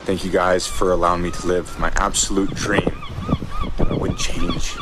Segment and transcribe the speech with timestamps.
[0.00, 2.90] Thank you guys for allowing me to live my absolute dream.
[3.78, 4.76] I wouldn't change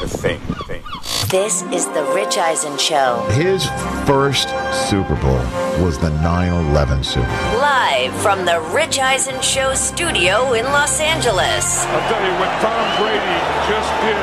[0.00, 0.82] a thing, thing.
[1.28, 3.26] This is the Rich Eisen Show.
[3.30, 3.64] His
[4.06, 4.48] first
[4.88, 5.40] Super Bowl
[5.82, 7.60] was the 9 11 Super Bowl.
[7.60, 11.84] Live from the Rich Eisen Show studio in Los Angeles.
[11.86, 14.16] I'll tell you, what Tom Brady just did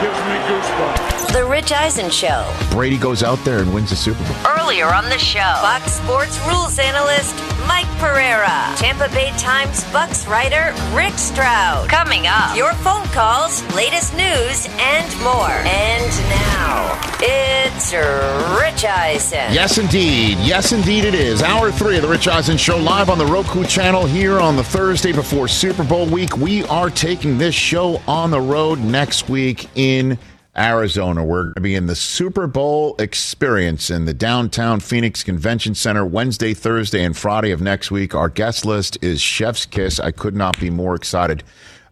[0.00, 1.13] gives me goosebumps.
[1.34, 2.48] The Rich Eisen Show.
[2.70, 4.36] Brady goes out there and wins the Super Bowl.
[4.56, 7.34] Earlier on the show, Fox Sports rules analyst
[7.66, 11.88] Mike Pereira, Tampa Bay Times Bucks writer Rick Stroud.
[11.88, 15.50] Coming up, your phone calls, latest news, and more.
[15.66, 19.52] And now, it's Rich Eisen.
[19.52, 20.38] Yes, indeed.
[20.38, 21.42] Yes, indeed, it is.
[21.42, 24.62] Hour three of the Rich Eisen Show live on the Roku channel here on the
[24.62, 26.36] Thursday before Super Bowl week.
[26.36, 30.16] We are taking this show on the road next week in
[30.56, 31.24] Arizona.
[31.24, 36.04] We're going to be in the Super Bowl experience in the downtown Phoenix Convention Center
[36.06, 38.14] Wednesday, Thursday, and Friday of next week.
[38.14, 39.98] Our guest list is Chef's Kiss.
[39.98, 41.42] I could not be more excited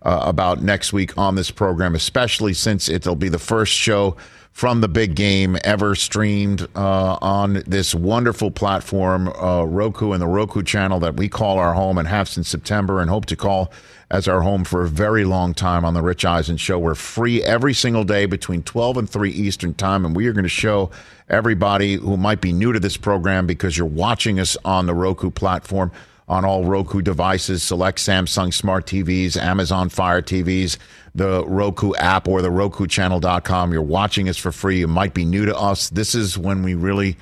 [0.02, 4.16] uh, about next week on this program, especially since it'll be the first show
[4.52, 10.26] from the big game ever streamed uh, on this wonderful platform, uh, Roku and the
[10.26, 13.72] Roku channel that we call our home and have since September and hope to call
[14.10, 16.78] as our home for a very long time on the Rich Eisen Show.
[16.78, 20.42] We're free every single day between 12 and 3 Eastern Time, and we are going
[20.42, 20.90] to show
[21.30, 25.30] everybody who might be new to this program because you're watching us on the Roku
[25.30, 25.90] platform
[26.28, 30.78] on all Roku devices, select Samsung smart TVs, Amazon Fire TVs,
[31.14, 33.72] the Roku app, or the RokuChannel.com.
[33.72, 34.78] You're watching us for free.
[34.78, 35.90] You might be new to us.
[35.90, 37.16] This is when we really.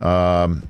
[0.00, 0.68] Um,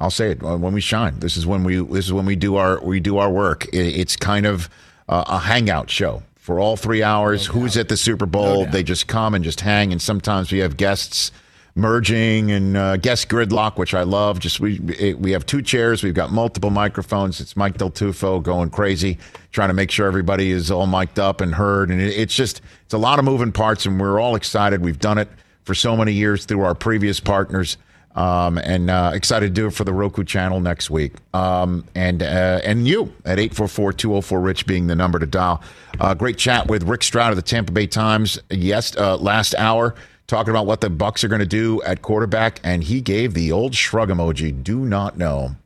[0.00, 1.18] I'll say it when we shine.
[1.18, 3.66] This is when we this is when we do our we do our work.
[3.72, 4.68] It's kind of
[5.08, 7.48] uh, a hangout show for all three hours.
[7.48, 8.64] No Who's at the Super Bowl?
[8.64, 11.32] No they just come and just hang, and sometimes we have guests
[11.76, 14.40] merging and uh, guest gridlock, which I love.
[14.40, 14.80] Just we
[15.18, 17.40] we have two chairs, we've got multiple microphones.
[17.40, 19.18] It's Mike Del Tufo going crazy,
[19.52, 22.94] trying to make sure everybody is all mic'd up and heard, and it's just it's
[22.94, 24.82] a lot of moving parts, and we're all excited.
[24.82, 25.28] We've done it
[25.64, 27.76] for so many years through our previous partners.
[28.14, 31.16] Um, and uh, excited to do it for the Roku channel next week.
[31.34, 35.62] Um, and uh, and you at 844-204-RICH being the number to dial.
[36.00, 39.94] Uh, great chat with Rick Stroud of the Tampa Bay Times yes, uh, last hour
[40.26, 43.52] talking about what the Bucks are going to do at quarterback, and he gave the
[43.52, 44.62] old shrug emoji.
[44.62, 45.56] Do not know.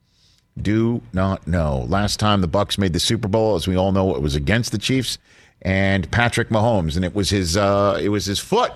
[0.60, 1.87] Do not know.
[1.88, 4.72] Last time the Bucks made the Super Bowl, as we all know, it was against
[4.72, 5.19] the Chiefs
[5.62, 8.72] and Patrick Mahomes, and it was his uh, it was his foot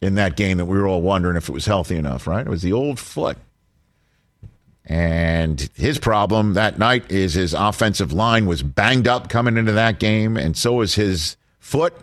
[0.00, 2.46] in that game that we were all wondering if it was healthy enough, right?
[2.46, 3.36] It was the old foot.
[4.86, 10.00] And his problem that night is his offensive line was banged up coming into that
[10.00, 11.94] game, and so was his foot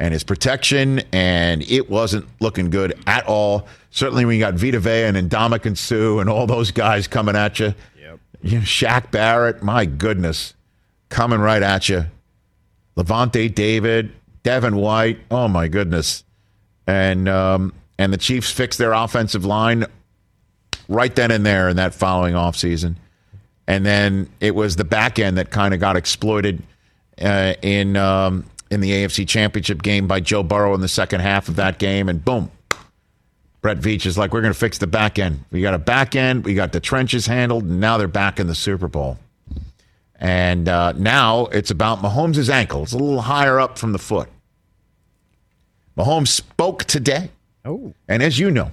[0.00, 3.68] and his protection, and it wasn't looking good at all.
[3.90, 7.60] Certainly, when you got Vita Vea and Ndamukong Suh and all those guys coming at
[7.60, 8.18] you, yep.
[8.42, 10.54] you know, Shaq Barrett, my goodness,
[11.08, 12.06] coming right at you.
[12.96, 14.10] Lavonte David,
[14.42, 16.24] Devin White, oh my goodness
[16.90, 19.84] and um, and the Chiefs fixed their offensive line
[20.88, 22.96] right then and there in that following offseason.
[23.66, 26.62] And then it was the back end that kind of got exploited
[27.20, 31.48] uh, in um, in the AFC Championship game by Joe Burrow in the second half
[31.48, 32.50] of that game, and boom,
[33.60, 35.44] Brett Veach is like, "We're going to fix the back end.
[35.50, 36.44] We got a back end.
[36.44, 39.18] We got the trenches handled, and now they're back in the Super Bowl."
[40.20, 42.82] And uh, now it's about Mahomes' ankle.
[42.82, 44.28] It's a little higher up from the foot.
[45.96, 47.30] Mahomes spoke today.
[47.64, 47.94] Oh.
[48.06, 48.72] And as you know,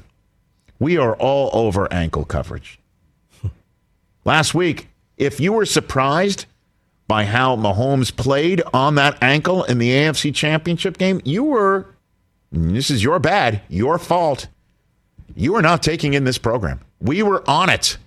[0.80, 2.80] we are all over ankle coverage.
[4.26, 6.46] Last week, if you were surprised
[7.08, 11.96] by how Mahomes played on that ankle in the AFC Championship game, you were,
[12.52, 14.48] this is your bad, your fault.
[15.36, 16.82] You were not taking in this program.
[17.00, 17.98] We were on it.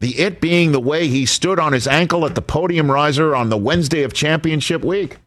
[0.00, 3.50] The it being the way he stood on his ankle at the podium riser on
[3.50, 5.18] the Wednesday of championship week.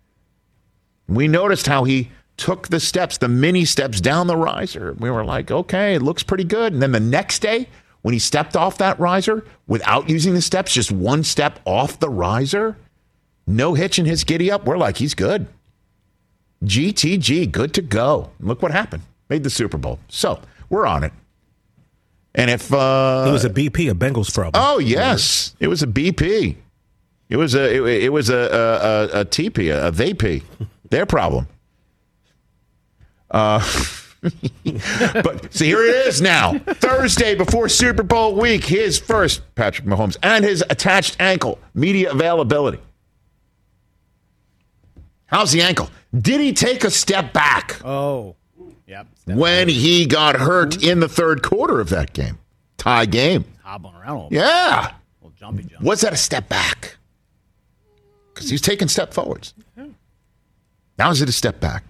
[1.08, 4.94] We noticed how he took the steps, the mini steps down the riser.
[5.00, 6.74] We were like, okay, it looks pretty good.
[6.74, 7.70] And then the next day,
[8.02, 12.10] when he stepped off that riser without using the steps, just one step off the
[12.10, 12.76] riser,
[13.48, 15.48] no hitch in his giddy up, we're like, he's good.
[16.64, 18.32] GTG, good to go.
[18.40, 19.04] Look what happened.
[19.30, 20.00] Made the Super Bowl.
[20.08, 20.40] So
[20.70, 21.14] we're on it.
[22.34, 24.54] And if uh, it was a BP, a Bengals problem.
[24.56, 26.58] Oh yes, it was a BP.
[27.30, 30.44] It was a it, it was a a, a, a TP, a, a VP.
[30.90, 31.48] Their problem.
[33.32, 33.60] Uh,
[35.24, 36.58] but see, here it is now.
[36.60, 42.80] Thursday before Super Bowl week, his first Patrick Mahomes and his attached ankle media availability.
[45.36, 45.90] How's the ankle?
[46.18, 47.82] Did he take a step back?
[47.84, 48.38] Oh,
[48.88, 49.06] yep.
[49.26, 52.38] When he got hurt in the third quarter of that game,
[52.78, 53.44] tie game.
[53.62, 54.82] Hobbling around a little Yeah.
[54.84, 54.92] bit.
[55.24, 55.84] Little jumpy jump.
[55.84, 56.96] Was that a step back?
[58.34, 59.54] Because he's taking step forwards.
[60.98, 61.84] Now is it a step back?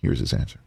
[0.00, 0.58] Here's his answer.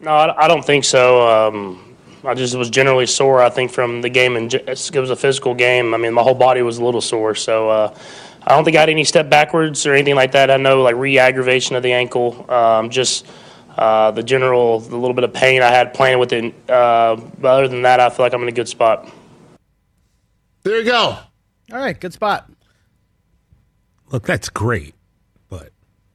[0.00, 1.28] No, I I don't think so.
[1.28, 1.94] Um,
[2.24, 3.40] I just was generally sore.
[3.40, 4.66] I think from the game, and it
[4.96, 5.94] was a physical game.
[5.94, 7.36] I mean, my whole body was a little sore.
[7.36, 7.94] So uh,
[8.46, 10.50] I don't think I had any step backwards or anything like that.
[10.50, 12.48] I know like re-aggravation of the ankle.
[12.50, 13.26] Um, just
[13.76, 16.54] uh, the general, the little bit of pain I had playing with it.
[16.70, 19.08] Uh, but other than that, I feel like I'm in a good spot.
[20.62, 21.18] There you go.
[21.72, 22.48] All right, good spot.
[24.12, 24.94] Look, that's great,
[25.48, 25.70] but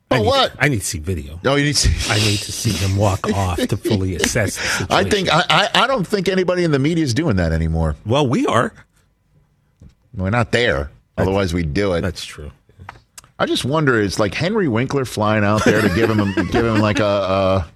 [0.07, 0.53] But I need, what?
[0.57, 1.39] I need to see video.
[1.43, 1.89] No, you need to.
[2.09, 4.55] I need to see him walk off to fully assess.
[4.79, 4.87] The.
[4.89, 7.97] I think I, I I don't think anybody in the media is doing that anymore.
[8.05, 8.73] Well, we are.
[10.13, 10.89] We're not there.
[11.21, 12.01] Otherwise, we'd do it.
[12.01, 12.51] That's true.
[13.39, 13.99] I just wonder.
[13.99, 17.05] It's like Henry Winkler flying out there to give him a, give him like a,
[17.05, 17.67] a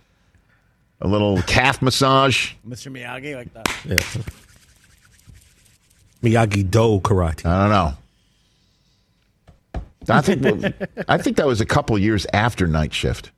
[1.01, 2.53] a little calf massage?
[2.67, 2.91] Mr.
[2.91, 3.67] Miyagi, like that.
[3.85, 3.99] Yeah.
[6.23, 7.45] Miyagi Do karate.
[7.45, 7.93] I don't know.
[10.07, 10.75] I think
[11.07, 13.31] I think that was a couple years after Night Shift.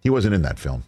[0.00, 0.84] He wasn't in that film.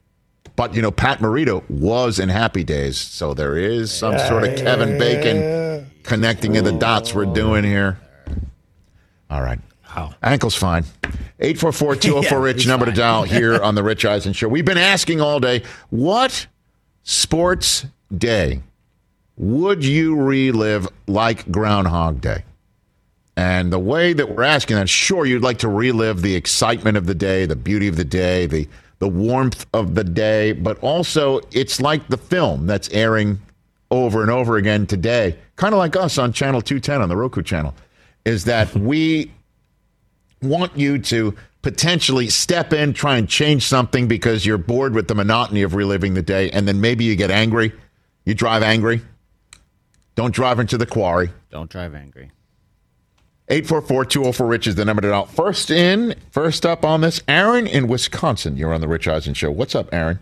[0.56, 4.56] But you know, Pat Morita was in Happy Days, so there is some sort of
[4.56, 7.98] Kevin Bacon connecting of the dots we're doing here.
[9.30, 9.58] All right.
[9.82, 10.14] How?
[10.22, 10.84] Ankle's fine.
[11.40, 14.48] 844-204 Yeah, Rich he's number to dial here on the Rich Eisen Show.
[14.48, 16.46] We've been asking all day, what
[17.02, 17.86] sports
[18.16, 18.62] day
[19.36, 22.44] would you relive like Groundhog Day?
[23.36, 27.06] And the way that we're asking that, sure, you'd like to relive the excitement of
[27.06, 31.40] the day, the beauty of the day, the the warmth of the day, but also
[31.52, 33.40] it's like the film that's airing
[33.90, 37.42] over and over again today, kind of like us on channel 210 on the Roku
[37.42, 37.74] channel,
[38.28, 39.32] is that we
[40.42, 45.14] want you to potentially step in, try and change something because you're bored with the
[45.14, 47.72] monotony of reliving the day, and then maybe you get angry.
[48.24, 49.00] You drive angry.
[50.14, 51.30] Don't drive into the quarry.
[51.50, 52.30] Don't drive angry.
[53.48, 55.24] 844-204 Rich is the number to dial.
[55.26, 58.58] First in, first up on this, Aaron in Wisconsin.
[58.58, 59.50] You're on the Rich Eisen Show.
[59.50, 60.18] What's up, Aaron?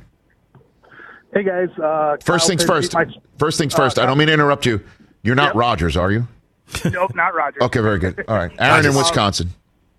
[1.34, 1.68] Hey guys.
[1.76, 2.90] Uh, First Kyle things Pitts first.
[2.96, 3.98] beat my- First things first.
[3.98, 4.80] I don't mean to interrupt you.
[5.22, 5.54] You're not Yep.
[5.56, 6.28] Rodgers, are you?
[6.90, 7.62] nope, not Roger.
[7.62, 8.24] Okay, very good.
[8.28, 8.52] All right.
[8.58, 9.48] Aaron in Wisconsin.
[9.48, 9.54] Um,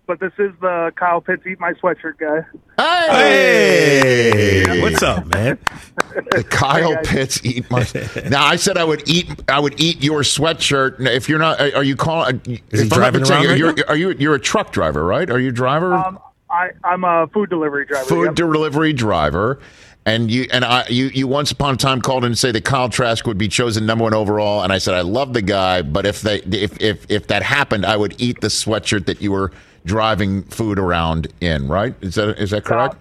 [0.06, 2.40] but this is the Kyle Pitts eat my sweatshirt guy.
[3.12, 5.58] Hey, what's up, man?
[6.30, 7.02] The Kyle Hey.
[7.04, 7.86] Pitts eat my.
[8.30, 9.28] Now I said I would eat.
[9.48, 10.98] I would eat your sweatshirt.
[10.98, 12.36] Now, If you're not, are you calling?
[12.36, 13.82] Uh, is he driving around right you're, now?
[13.88, 14.12] Are you?
[14.12, 15.28] You're a truck driver, right?
[15.30, 15.92] Are you a driver?
[15.92, 16.18] Um,
[16.50, 18.06] I, I'm a food delivery driver.
[18.06, 18.34] food yep.
[18.34, 19.60] delivery driver.
[20.08, 22.64] And you and I, you, you once upon a time called in to say that
[22.64, 25.82] Kyle Trask would be chosen number one overall, and I said I love the guy,
[25.82, 29.32] but if they if if if that happened, I would eat the sweatshirt that you
[29.32, 29.52] were
[29.84, 31.68] driving food around in.
[31.68, 31.94] Right?
[32.00, 32.96] Is that is that correct?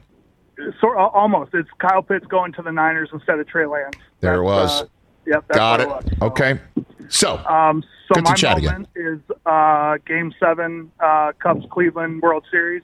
[0.82, 1.54] Sort al- almost.
[1.54, 3.96] It's Kyle Pitts going to the Niners instead of Trey Lance.
[4.20, 4.82] There it was.
[4.82, 4.86] Uh,
[5.28, 5.46] yep.
[5.48, 5.88] That's Got it.
[5.88, 6.04] was.
[6.22, 6.60] Okay.
[7.08, 12.22] So Um, so Good to my chat moment is uh, Game Seven, uh, Cubs Cleveland
[12.22, 12.84] World Series.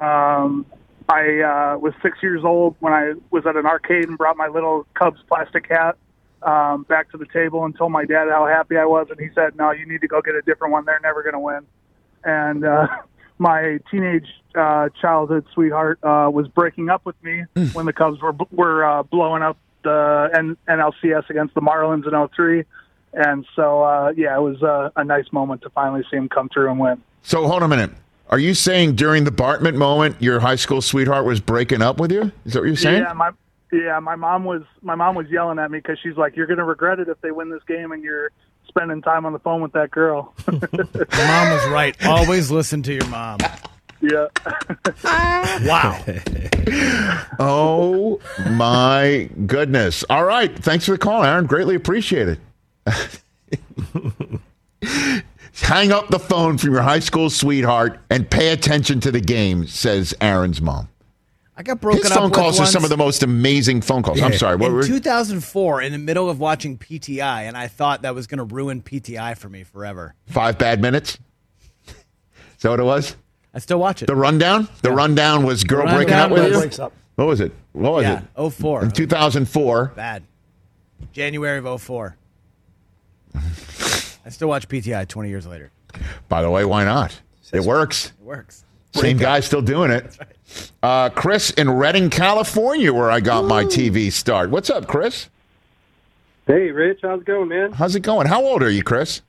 [0.00, 0.66] Um,
[1.08, 4.48] I uh, was six years old when I was at an arcade and brought my
[4.48, 5.96] little Cubs plastic hat
[6.42, 9.28] um, back to the table and told my dad how happy I was, and he
[9.34, 10.84] said, "No, you need to go get a different one.
[10.84, 11.66] They're never going to win."
[12.24, 12.86] And uh,
[13.38, 18.34] my teenage uh, childhood sweetheart uh, was breaking up with me when the Cubs were
[18.50, 22.64] were uh, blowing up the N- NLCS against the Marlins in 03.
[23.12, 26.48] And so, uh, yeah, it was uh, a nice moment to finally see him come
[26.48, 27.02] through and win.
[27.22, 27.90] so hold on a minute.
[28.30, 32.10] Are you saying during the Bartman moment, your high school sweetheart was breaking up with
[32.10, 32.32] you?
[32.44, 33.02] Is that what you're saying?
[33.02, 33.30] Yeah, my
[33.72, 36.58] yeah, my mom was my mom was yelling at me because she's like, "You're going
[36.58, 38.30] to regret it if they win this game and you're
[38.68, 40.58] spending time on the phone with that girl." Your
[41.12, 41.96] mom was right.
[42.06, 43.38] Always listen to your mom.
[44.00, 44.26] yeah.
[45.64, 46.02] Wow.
[47.38, 50.04] Oh my goodness!
[50.08, 51.46] All right, thanks for the call, Aaron.
[51.46, 52.38] Greatly appreciate it.
[55.62, 59.66] Hang up the phone from your high school sweetheart and pay attention to the game,
[59.66, 60.88] says Aaron's mom.
[61.56, 64.20] I got broken His up phone calls are some of the most amazing phone calls.
[64.20, 64.56] I'm sorry.
[64.56, 68.26] What in were 2004, in the middle of watching PTI, and I thought that was
[68.26, 70.16] going to ruin PTI for me forever.
[70.26, 71.18] five bad minutes?
[71.86, 71.94] Is
[72.62, 73.14] that what it was?
[73.54, 74.06] I still watch it.
[74.06, 74.68] The rundown?
[74.82, 76.58] The rundown was girl Rundown breaking up with you?
[76.58, 76.92] Breaks up.
[77.14, 77.52] What was it?
[77.72, 78.50] What was yeah, it?
[78.50, 78.84] 04.
[78.84, 79.92] In 2004.
[79.94, 80.24] Bad.
[81.12, 82.16] January of 04.
[84.24, 85.70] I still watch PTI 20 years later.
[86.28, 87.20] By the way, why not?
[87.52, 88.12] It works.
[88.18, 88.64] It works.
[88.92, 90.18] Same guy still doing it.
[90.82, 94.50] Uh, Chris in Redding, California, where I got my TV start.
[94.50, 95.28] What's up, Chris?
[96.46, 97.72] Hey, Rich, how's it going, man?
[97.72, 98.26] How's it going?
[98.26, 99.22] How old are you, Chris?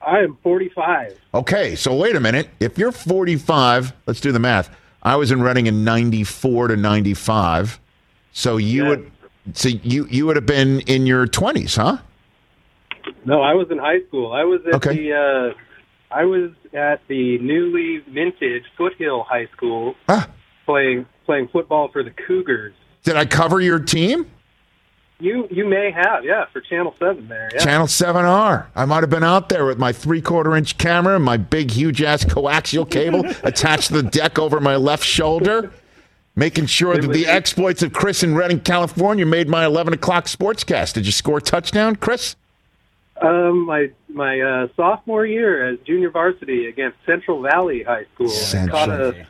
[0.00, 1.18] I am 45.
[1.34, 2.48] Okay, so wait a minute.
[2.60, 4.70] If you're 45, let's do the math.
[5.02, 7.80] I was in Redding in 94 to 95.
[8.32, 9.10] So you would
[9.54, 11.98] so you you would have been in your 20s, huh?
[13.26, 14.32] No, I was in high school.
[14.32, 14.96] I was at Okay.
[14.96, 15.12] the
[15.52, 20.28] uh, I was at the newly minted Foothill High School Ah.
[20.64, 22.72] playing playing football for the Cougars.
[23.02, 24.26] Did I cover your team?
[25.18, 27.48] You you may have, yeah, for Channel Seven there.
[27.54, 27.64] Yeah.
[27.64, 28.66] Channel 7R.
[28.76, 31.70] I might have been out there with my three quarter inch camera and my big,
[31.70, 35.72] huge ass coaxial cable attached to the deck over my left shoulder,
[36.36, 40.92] making sure that the exploits of Chris in Redding, California made my 11 o'clock sportscast.
[40.92, 42.36] Did you score a touchdown, Chris?
[43.22, 48.26] Um, my my uh, sophomore year as junior varsity against Central Valley High School.
[48.28, 48.78] I Central.
[48.78, 49.26] caught a.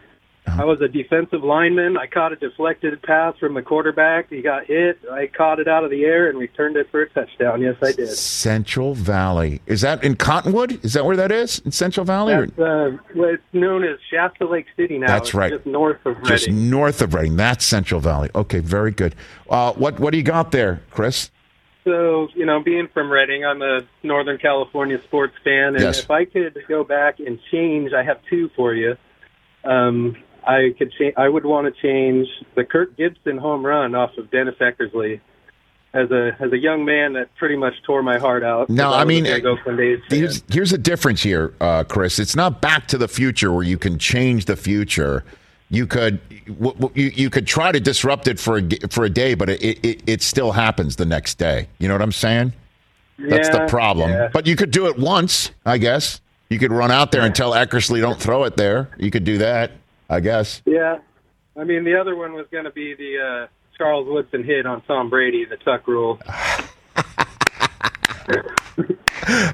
[0.48, 1.96] I was a defensive lineman.
[1.96, 4.30] I caught a deflected pass from the quarterback.
[4.30, 4.96] He got hit.
[5.10, 7.60] I caught it out of the air and returned it for a touchdown.
[7.60, 8.08] Yes, I did.
[8.10, 9.60] Central Valley.
[9.66, 10.82] Is that in Cottonwood?
[10.84, 11.58] Is that where that is?
[11.60, 12.34] In Central Valley?
[12.34, 15.08] That's uh, well, it's known as Shasta Lake City now.
[15.08, 15.52] That's It's right.
[15.52, 16.28] Just north of Redding.
[16.28, 17.36] Just north of Redding.
[17.36, 18.30] That's Central Valley.
[18.34, 19.16] Okay, very good.
[19.50, 21.30] Uh, what what do you got there, Chris?
[21.86, 26.00] So, you know, being from Redding, I'm a Northern California sports fan, and Yes.
[26.00, 28.96] if I could go back and change, I have two for you.
[29.64, 32.26] Um, I could cha- I would want to change
[32.56, 35.20] the Kirk Gibson home run off of Dennis Eckersley.
[35.94, 38.68] As a as a young man, that pretty much tore my heart out.
[38.68, 40.18] No, I a mean, big Oakland A's fan.
[40.18, 42.18] Here's here's the difference here, uh, Chris.
[42.18, 45.24] It's not Back to the Future where you can change the future.
[45.68, 49.10] You could w- w- you, you could try to disrupt it for a, for a
[49.10, 51.68] day, but it, it it still happens the next day.
[51.78, 52.52] You know what I'm saying?
[53.18, 54.10] Yeah, That's the problem.
[54.10, 54.28] yeah.
[54.32, 56.20] But you could do it once, I guess.
[56.50, 58.90] You could run out there and tell Eckersley don't throw it there.
[58.98, 59.72] You could do that,
[60.08, 60.62] I guess.
[60.64, 60.98] Yeah,
[61.56, 63.46] I mean the other one was going to be the uh,
[63.76, 66.20] Charles Woodson hit on Tom Brady, the tuck rule.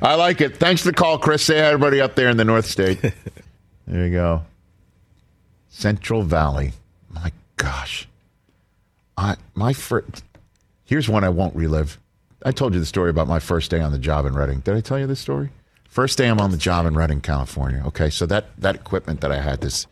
[0.03, 0.57] I like it.
[0.57, 1.43] Thanks for the call, Chris.
[1.43, 3.01] Say hi, everybody up there in the North State.
[3.87, 4.43] there you go.
[5.73, 6.73] Central Valley.
[7.11, 8.07] My gosh.
[9.17, 10.23] I my first.
[10.85, 11.99] Here's one I won't relive.
[12.45, 14.61] I told you the story about my first day on the job in Redding.
[14.61, 15.51] Did I tell you this story?
[15.89, 17.83] First day I'm on the job in Redding, California.
[17.87, 19.87] Okay, so that that equipment that I had, this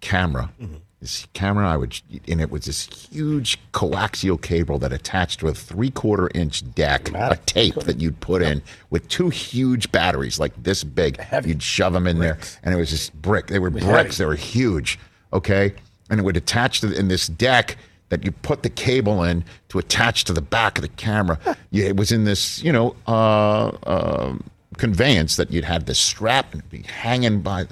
[0.00, 0.76] camera, mm-hmm.
[1.00, 5.54] This camera, I would, and it was this huge coaxial cable that attached to a
[5.54, 10.52] three quarter inch deck, a tape that you'd put in with two huge batteries like
[10.62, 11.18] this big.
[11.18, 11.50] Heavy.
[11.50, 13.46] You'd shove them in there, and it was this brick.
[13.46, 13.86] They were bricks.
[13.86, 14.10] heavy.
[14.10, 14.98] They were huge.
[15.32, 15.74] Okay,
[16.10, 17.76] and it would attach to in this deck
[18.10, 21.38] that you put the cable in to attach to the back of the camera.
[21.70, 24.34] Yeah, it was in this, you know, uh, uh,
[24.76, 27.66] conveyance that you'd had this strap and it'd be hanging by.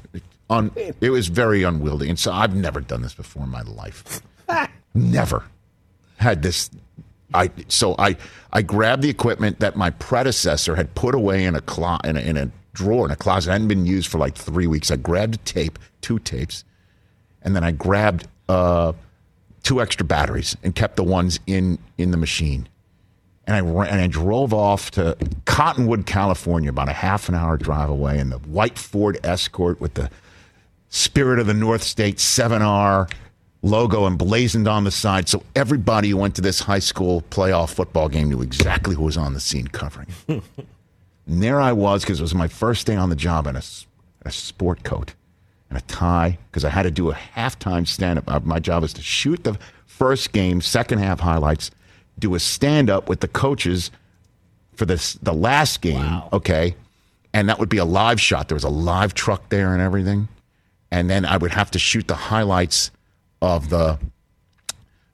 [0.51, 4.23] On, it was very unwieldy, and so I've never done this before in my life.
[4.95, 5.45] never
[6.17, 6.71] had this.
[7.35, 8.17] I so I
[8.53, 12.21] I grabbed the equipment that my predecessor had put away in a clo- in a,
[12.21, 13.51] in a drawer in a closet.
[13.51, 14.91] It hadn't been used for like three weeks.
[14.91, 16.65] I grabbed a tape, two tapes,
[17.43, 18.93] and then I grabbed uh,
[19.63, 22.69] two extra batteries and kept the ones in in the machine.
[23.47, 27.57] And I ran, and I drove off to Cottonwood, California, about a half an hour
[27.57, 30.11] drive away, in the white Ford Escort with the
[30.91, 33.11] Spirit of the North State 7R
[33.63, 35.29] logo emblazoned on the side.
[35.29, 39.17] So everybody who went to this high school playoff football game knew exactly who was
[39.17, 40.09] on the scene covering.
[40.29, 40.43] and
[41.27, 43.63] there I was because it was my first day on the job in a
[44.31, 45.15] sport coat
[45.69, 48.31] and a tie because I had to do a halftime stand up.
[48.31, 51.71] Uh, my job is to shoot the first game, second half highlights,
[52.19, 53.91] do a stand up with the coaches
[54.75, 56.23] for this the last game.
[56.33, 56.75] Okay.
[57.35, 58.49] And that would be a live shot.
[58.49, 60.29] There was a live truck there and everything.
[60.91, 62.91] And then I would have to shoot the highlights
[63.43, 63.99] of the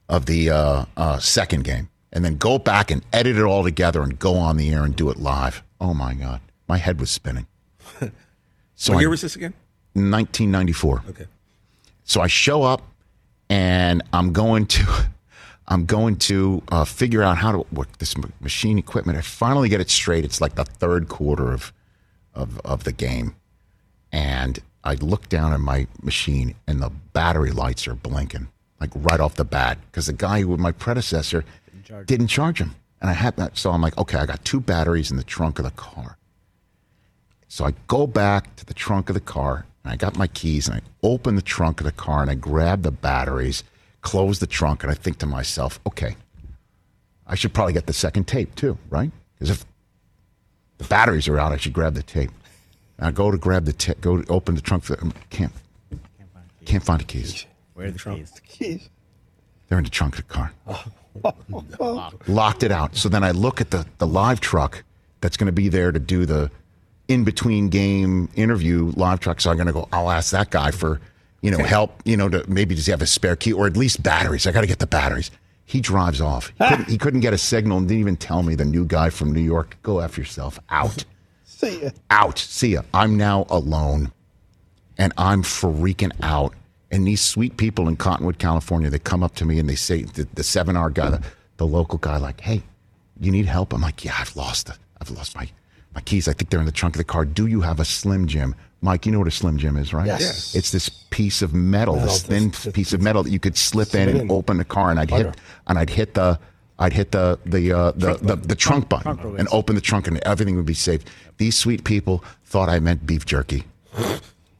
[0.07, 4.01] of the uh, uh, second game, and then go back and edit it all together
[4.03, 5.63] and go on the air and do it live.
[5.81, 7.47] Oh my god, my head was spinning.
[8.77, 9.53] So what I- was this again?
[9.93, 11.03] 1994.
[11.09, 11.25] Okay.
[12.03, 12.81] So I show up
[13.49, 15.09] and I'm going to
[15.69, 19.17] I'm going to uh, figure out how to work this machine equipment.
[19.17, 20.25] I finally get it straight.
[20.25, 21.71] It's like the third quarter of
[22.33, 23.35] of, of the game.
[24.11, 28.47] And I look down at my machine and the battery lights are blinking,
[28.79, 31.43] like right off the bat, because the guy who was my predecessor
[32.05, 33.57] didn't charge him, And I had that.
[33.57, 36.17] So I'm like, okay, I got two batteries in the trunk of the car.
[37.47, 40.67] So I go back to the trunk of the car and I got my keys
[40.67, 43.63] and I open the trunk of the car and I grab the batteries,
[44.01, 46.15] close the trunk, and I think to myself, okay,
[47.27, 49.11] I should probably get the second tape too, right?
[49.33, 49.65] Because if
[50.77, 52.31] the batteries are out, I should grab the tape.
[52.97, 55.13] And I go to grab the tape, go to open the trunk, for the, um,
[55.29, 55.51] can't,
[56.65, 57.45] can't find the keys.
[57.73, 58.31] Where are the keys?
[58.47, 58.89] Keys.
[59.67, 60.51] They're in the trunk of the car.
[60.67, 60.83] Oh.
[62.27, 62.95] Locked it out.
[62.95, 64.83] So then I look at the, the live truck
[65.21, 66.51] that's going to be there to do the
[67.07, 69.39] in between game interview live truck.
[69.41, 70.99] So I'm going to go, I'll ask that guy for,
[71.41, 73.77] you know, help, you know, to maybe does he have a spare key or at
[73.77, 74.47] least batteries?
[74.47, 75.31] I got to get the batteries.
[75.65, 76.51] He drives off.
[76.57, 79.09] He couldn't, he couldn't get a signal and didn't even tell me the new guy
[79.09, 80.59] from New York, go after yourself.
[80.69, 81.05] Out.
[81.55, 81.89] See ya.
[82.09, 82.37] Out.
[82.37, 82.81] See ya.
[82.93, 84.11] I'm now alone
[84.97, 86.53] and I'm freaking out.
[86.91, 90.03] And these sweet people in Cottonwood, California, they come up to me and they say,
[90.03, 91.21] the, the seven hour guy, the,
[91.57, 92.61] the local guy, like, hey,
[93.19, 93.73] you need help?
[93.73, 94.77] I'm like, yeah, I've lost it.
[95.01, 95.47] I've lost my,
[95.93, 96.27] my keys.
[96.27, 97.25] I think they're in the trunk of the car.
[97.25, 98.53] Do you have a Slim Jim?
[98.81, 100.05] Mike, you know what a Slim Jim is, right?
[100.05, 100.21] Yes.
[100.21, 100.55] Yes.
[100.55, 103.57] It's this piece of metal, Metal, this thin this- piece of metal that you could
[103.57, 104.31] slip in and in.
[104.31, 105.25] open the car, and I'd Butter.
[105.31, 106.39] hit, and I'd hit the,
[106.77, 108.47] I'd hit the the uh, the, Trunk the, button.
[108.47, 111.01] the trunk button Trunk and open the trunk, and everything would be safe.
[111.37, 113.63] These sweet people thought I meant beef jerky.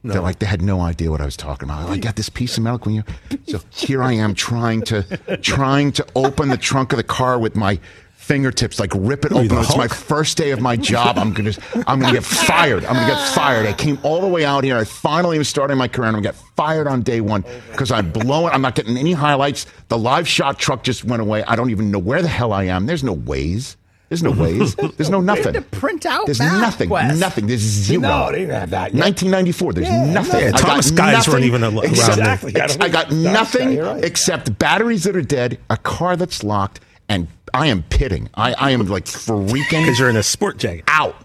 [0.02, 1.90] They're like they had no idea what I was talking about.
[1.90, 3.04] I got this piece of metal when you.
[3.48, 5.02] So here I am trying to
[5.42, 7.80] trying to open the trunk of the car with my
[8.26, 9.58] fingertips, like rip it Are open.
[9.58, 11.18] It's my first day of my job.
[11.18, 11.52] I'm gonna
[11.86, 12.84] I'm gonna get fired.
[12.84, 13.66] I'm gonna get fired.
[13.66, 14.76] I came all the way out here.
[14.76, 17.90] I finally am starting my career, and I'm gonna get fired on day one because
[17.90, 18.52] I'm blowing.
[18.52, 19.66] I'm not getting any highlights.
[19.88, 21.44] The live shot truck just went away.
[21.44, 22.86] I don't even know where the hell I am.
[22.86, 23.76] There's no ways.
[24.08, 24.76] There's no ways.
[24.76, 25.54] There's no nothing.
[25.54, 26.88] to print out There's map nothing.
[26.88, 27.18] quests.
[27.20, 27.48] Nothing.
[27.48, 28.02] There's zero.
[28.02, 29.02] No, they didn't have that yet.
[29.04, 29.72] 1994.
[29.72, 30.40] There's Yeah, nothing.
[30.42, 32.38] yeah, Thomas Guides weren't even around except- then.
[32.38, 32.60] Exactly.
[32.80, 34.04] I I got nothing guy, right.
[34.04, 38.28] except batteries that are dead, a car that's locked, and I am pitting.
[38.34, 40.84] I, I am like freaking Because you're in a sport jacket.
[40.88, 41.16] out.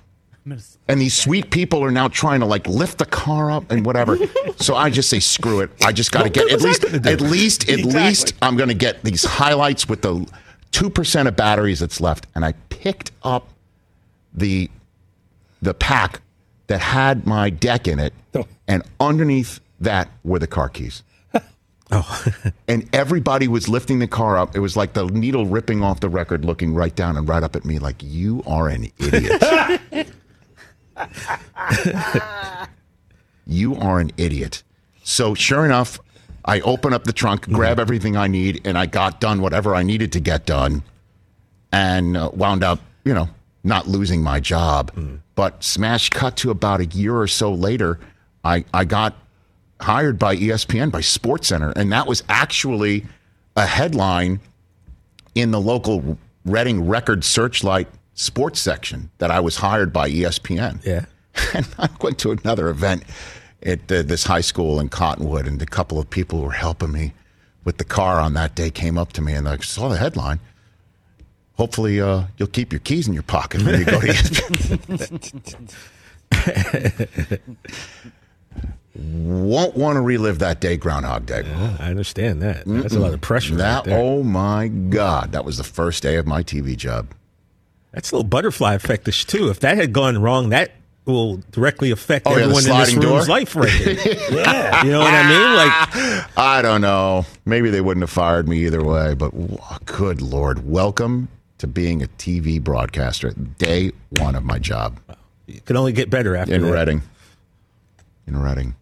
[0.88, 4.18] And these sweet people are now trying to like lift the car up and whatever.
[4.58, 5.70] so I just say screw it.
[5.84, 8.02] I just got to get at least that gonna at least at Exactly.
[8.02, 10.26] least I'm going to get these highlights with the
[10.72, 13.50] 2% of batteries that's left and I picked up
[14.34, 14.70] the
[15.62, 16.22] the pack
[16.68, 18.48] that had my deck in it Oh.
[18.68, 21.04] and underneath that were the car keys.
[21.92, 22.26] Oh,
[22.68, 24.56] And everybody was lifting the car up.
[24.56, 27.56] It was like the needle ripping off the record, looking right down and right up
[27.56, 29.44] at me, like, you are an idiot.
[33.46, 34.64] you are an idiot.
[35.04, 36.00] So, sure enough,
[36.46, 39.84] I open up the trunk, grab everything I need, and I got done whatever I
[39.84, 40.84] needed to get done
[41.72, 43.28] and uh, wound up, you know,
[43.64, 44.92] not losing my job.
[45.36, 48.00] But smash cut to about a year or so later,
[48.44, 49.16] I, I got
[49.84, 53.06] hired by ESPN, by SportsCenter, and that was actually
[53.56, 54.40] a headline
[55.36, 60.86] in the local Redding Record Searchlight sports section that I was hired by ESPN.
[60.86, 61.06] yeah.
[61.54, 63.04] And I went to another event
[63.64, 66.92] at the, this high school in Cottonwood, and a couple of people who were helping
[66.92, 67.14] me
[67.64, 70.40] with the car on that day came up to me and I saw the headline.
[71.54, 75.72] Hopefully, uh, you'll keep your keys in your pocket when you go to ESPN.
[78.94, 81.44] Won't want to relive that day, Groundhog Day.
[81.80, 82.64] I understand that.
[82.66, 83.56] That's a lot of pressure.
[83.56, 87.08] That right oh my God, that was the first day of my TV job.
[87.94, 89.50] That's a little butterfly effectish too.
[89.50, 90.72] If that had gone wrong, that
[91.06, 93.26] will directly affect Oh, yeah, everyone in this room's door?
[93.26, 93.94] life right here.
[94.32, 94.84] yeah.
[94.84, 95.56] You know what I mean?
[95.56, 97.26] Like I don't know.
[97.46, 99.32] Maybe they wouldn't have fired me either way, but
[99.86, 100.70] good Lord.
[100.70, 103.32] Welcome to being a TV broadcaster.
[103.32, 105.00] Day one of my job
[105.48, 106.72] it can only get better after in that.
[106.72, 107.02] Redding.
[108.28, 108.76] In Redding.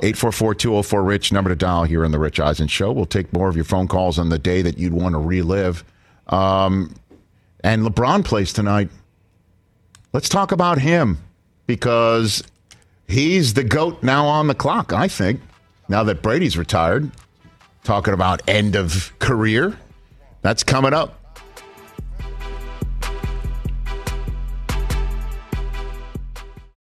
[0.00, 2.92] 844-204-RICH, number to dial here on the Rich Eisen Show.
[2.92, 5.84] We'll take more of your phone calls on the day that you'd want to relive.
[6.28, 6.94] Um,
[7.62, 8.88] and LeBron plays tonight.
[10.12, 11.18] Let's talk about him
[11.66, 12.42] because
[13.06, 15.40] he's the GOAT now on the clock, I think,
[15.88, 17.10] now that Brady's retired.
[17.84, 19.76] Talking about end of career.
[20.40, 21.21] That's coming up.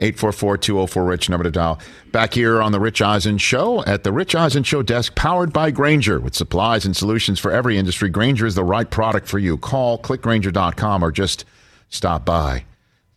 [0.00, 1.78] 844-204-RICH, number to dial.
[2.12, 5.70] Back here on the Rich Eisen Show at the Rich Eisen Show desk, powered by
[5.70, 6.18] Grainger.
[6.20, 9.56] With supplies and solutions for every industry, Grainger is the right product for you.
[9.56, 11.44] Call clickgrainger.com or just
[11.88, 12.64] stop by.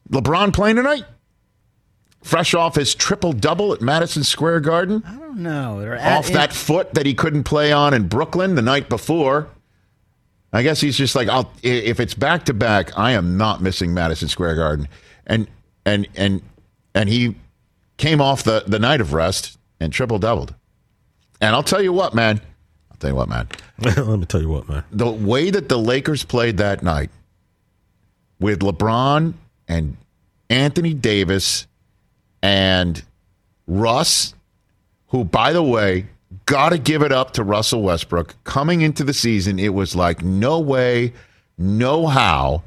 [0.10, 1.06] LeBron playing tonight?
[2.22, 5.04] Fresh off his triple-double at Madison Square Garden?
[5.06, 5.82] I don't know.
[5.82, 9.50] They're off at- that foot that he couldn't play on in Brooklyn the night before.
[10.54, 13.94] I guess he's just like, I'll, if it's back to back, I am not missing
[13.94, 14.88] Madison Square Garden.
[15.26, 15.48] And
[15.86, 16.42] and and
[16.96, 17.36] and he
[17.98, 20.54] came off the, the night of rest and triple doubled.
[21.42, 22.42] And I'll tell you what, man.
[22.92, 23.48] I'll tell you what, man.
[23.80, 24.84] Let me tell you what, man.
[24.92, 27.10] The way that the Lakers played that night
[28.40, 29.34] with LeBron
[29.68, 29.98] and
[30.50, 31.68] Anthony Davis
[32.42, 33.04] and
[33.68, 34.36] Russ,
[35.08, 36.08] who, by the way,
[36.46, 38.36] got to give it up to Russell Westbrook.
[38.44, 41.14] Coming into the season, it was like, no way,
[41.58, 42.64] no how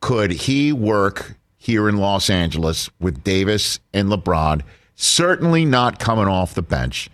[0.00, 4.62] could he work here in Los Angeles with Davis and LeBron.
[4.94, 7.10] Certainly not coming off the bench.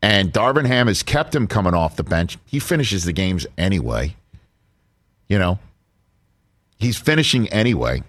[0.00, 2.38] And Darvin Ham has kept him coming off the bench.
[2.46, 4.14] He finishes the games anyway.
[5.28, 5.58] You know,
[6.78, 8.04] he's finishing anyway.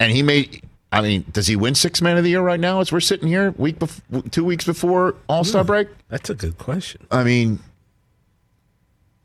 [0.00, 2.80] And he made, I mean, does he win six man of the year right now
[2.80, 5.88] as we're sitting here, week bef- two weeks before All Star break?
[6.08, 7.06] That's a good question.
[7.12, 7.60] I mean,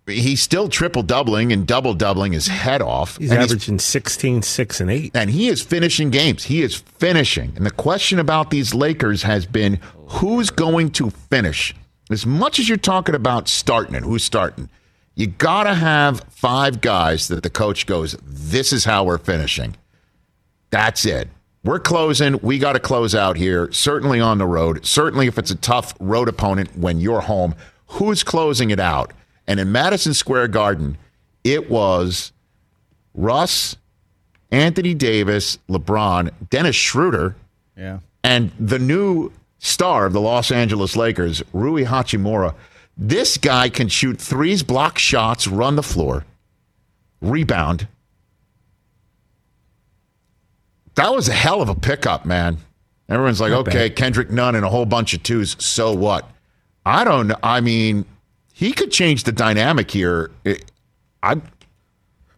[0.08, 3.18] he's still triple doubling and double doubling his head off.
[3.18, 5.12] He's and averaging 16, 6, and 8.
[5.16, 6.46] And he is finishing games.
[6.46, 7.54] He is finishing.
[7.56, 11.76] And the question about these Lakers has been who's going to finish?
[12.10, 14.70] As much as you're talking about starting it, who's starting?
[15.16, 19.76] You got to have five guys that the coach goes, this is how we're finishing.
[20.70, 21.30] That's it.
[21.64, 22.40] We're closing.
[22.42, 24.86] We got to close out here, certainly on the road.
[24.86, 27.54] Certainly if it's a tough road opponent when you're home.
[27.88, 29.12] Who's closing it out?
[29.48, 30.98] And in Madison Square Garden,
[31.44, 32.32] it was
[33.14, 33.76] Russ,
[34.52, 37.36] Anthony Davis, LeBron, Dennis Schroeder,
[37.78, 38.00] Yeah.
[38.24, 42.54] and the new star of the Los Angeles Lakers, Rui Hachimura.
[42.98, 46.26] This guy can shoot threes, block shots, run the floor,
[47.22, 47.88] rebound.
[50.96, 52.58] That was a hell of a pickup, man.
[53.10, 53.96] Everyone's like, Not okay, bad.
[53.96, 55.56] Kendrick Nunn and a whole bunch of twos.
[55.64, 56.30] So what?
[56.86, 57.38] I don't know.
[57.44, 58.06] I mean,
[58.62, 60.30] he could change the dynamic here.
[61.24, 61.42] I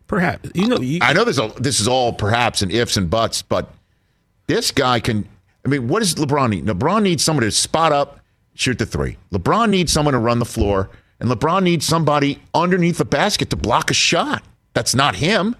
[0.08, 0.52] Perhaps.
[0.56, 1.38] You know, you, I know this.
[1.58, 3.74] This is all perhaps and ifs and buts, but
[4.48, 5.28] this guy can.
[5.66, 6.66] I mean, what does LeBron need?
[6.66, 8.22] LeBron needs someone to spot up,
[8.54, 9.18] shoot the three.
[9.34, 13.58] LeBron needs someone to run the floor, and LeBron needs somebody underneath the basket to
[13.58, 14.44] block a shot.
[14.74, 15.58] That's not him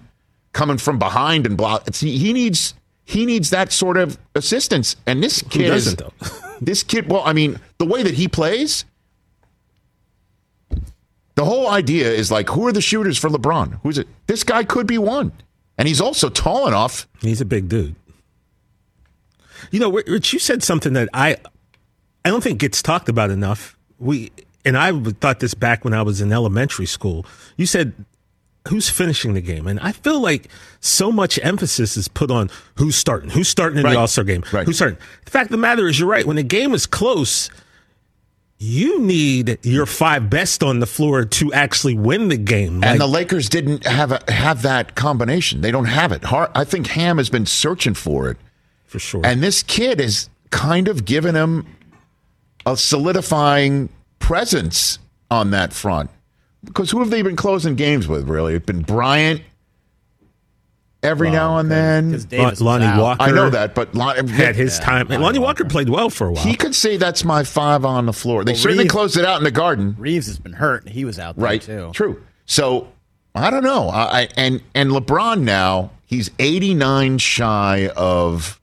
[0.54, 1.86] coming from behind and block.
[1.86, 2.72] It's, he, he needs
[3.04, 4.96] he needs that sort of assistance.
[5.06, 6.56] And this kid doesn't, is, though?
[6.62, 7.10] this kid.
[7.10, 8.86] Well, I mean, the way that he plays.
[11.36, 13.80] The whole idea is like, who are the shooters for LeBron?
[13.82, 14.06] Who's it?
[14.26, 15.32] This guy could be one.
[15.76, 17.08] And he's also tall enough.
[17.20, 17.96] He's a big dude.
[19.70, 21.36] You know, Rich, you said something that I,
[22.24, 23.76] I don't think gets talked about enough.
[23.98, 24.30] We
[24.64, 27.24] and I thought this back when I was in elementary school.
[27.56, 27.92] You said,
[28.68, 30.48] "Who's finishing the game?" And I feel like
[30.80, 33.92] so much emphasis is put on who's starting, who's starting in Right.
[33.94, 34.66] the All Star game, Right.
[34.66, 34.98] who's starting.
[35.24, 36.26] The fact of the matter is, you're right.
[36.26, 37.50] When the game is close,
[38.64, 42.82] you need your five best on the floor to actually win the game.
[42.82, 45.60] and the Lakers didn't have a, have that combination.
[45.60, 46.24] They don't have it.
[46.24, 48.38] Har I think Ham has been searching for it.
[48.86, 49.20] for sure.
[49.24, 51.66] And this kid is kind of given him
[52.64, 54.98] a solidifying presence
[55.30, 56.10] on that front.
[56.64, 58.54] Because who have they been closing games with, really?
[58.54, 59.42] It's been Bryant
[61.04, 62.10] every now and then.
[62.10, 62.86] Davis was Lonnie.
[63.00, 65.10] Walker I know that, but Lon- had his time.
[65.10, 66.44] And Lonnie Walker played well for a while.
[66.44, 68.44] he could say that's my five on the floor.
[68.44, 69.94] They Well, certainly Reaves- closed it out in the garden.
[69.98, 70.88] Reaves has been hurt.
[70.88, 71.90] He was out there right too.
[71.92, 72.88] true so
[73.34, 78.60] i don't know I, I and and lebron now he's 89 shy of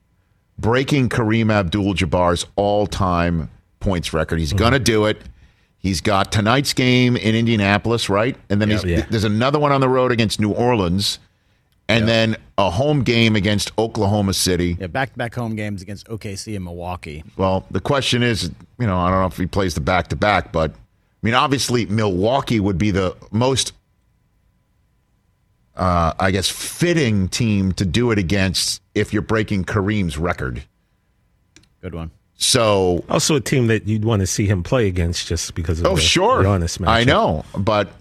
[0.57, 3.49] breaking kareem abdul-jabbar's all-time
[3.79, 4.83] points record he's gonna mm-hmm.
[4.83, 5.21] do it
[5.77, 9.05] he's got tonight's game in indianapolis right and then he's, Yeah.
[9.09, 11.19] there's another one on the road against new orleans
[11.97, 16.07] and then a home game against oklahoma city Yeah, back to back home games against
[16.07, 17.23] OKC and Milwaukee.
[17.37, 20.15] well, the question is, you know, I don't know if he plays the back to
[20.15, 20.71] back, but
[21.23, 23.73] I mean, obviously, Milwaukee would be the most,
[25.75, 30.63] uh, I guess, fitting team to do it against if you're breaking Kareem's record.
[31.79, 32.09] Good one.
[32.37, 35.85] So, also a team that you'd want to see him play against just because of
[35.85, 36.87] oh, the, sure, the honest matchup.
[36.87, 37.91] I know, but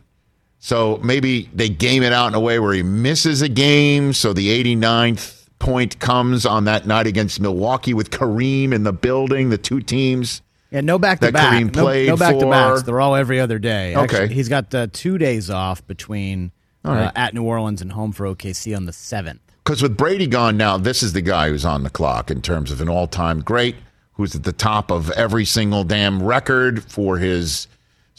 [0.60, 4.34] so maybe they game it out in a way where he misses a game, so
[4.34, 9.58] the 89th point comes on that night against Milwaukee with Kareem in the building, the
[9.58, 10.42] two teams.
[10.70, 11.54] Yeah, no back to back.
[11.54, 12.82] Kareem No, played no back to backs.
[12.82, 13.96] They're all every other day.
[13.96, 14.28] Okay.
[14.28, 16.52] he's got uh, two days off between
[16.84, 17.12] uh, right.
[17.16, 19.40] at New Orleans and home for OKC on the seventh.
[19.64, 22.70] Because with Brady gone now, this is the guy who's on the clock in terms
[22.70, 23.76] of an all time great,
[24.12, 27.66] who's at the top of every single damn record for his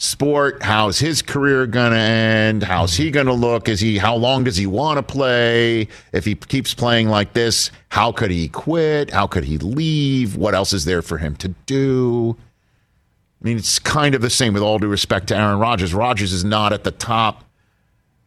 [0.02, 0.60] sport.
[0.64, 2.64] How's his career going to end?
[2.64, 3.14] How's he mm-hmm.
[3.14, 3.68] going to look?
[3.68, 5.86] Is he, how long does he want to play?
[6.12, 9.10] If he keeps playing like this, how could he quit?
[9.10, 10.34] How could he leave?
[10.34, 12.36] What else is there for him to do?
[13.40, 15.94] I mean, it's kind of the same with all due respect to Aaron Rodgers.
[15.94, 17.44] Rodgers is not at the top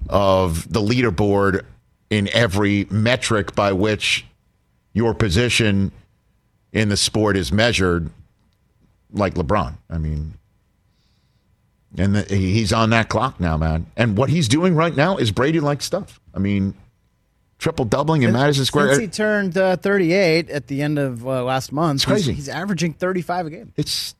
[0.07, 1.65] of the leaderboard
[2.09, 4.25] in every metric by which
[4.93, 5.91] your position
[6.71, 8.09] in the sport is measured,
[9.11, 9.75] like LeBron.
[9.89, 10.35] I mean,
[11.97, 13.85] and the, he's on that clock now, man.
[13.95, 16.19] And what he's doing right now is Brady like stuff.
[16.33, 16.73] I mean,
[17.57, 18.95] triple doubling in Madison Square.
[18.95, 22.33] Since he turned uh, 38 at the end of uh, last month, It's crazy.
[22.33, 23.73] He's, he's averaging 35 a game.
[23.75, 24.15] It's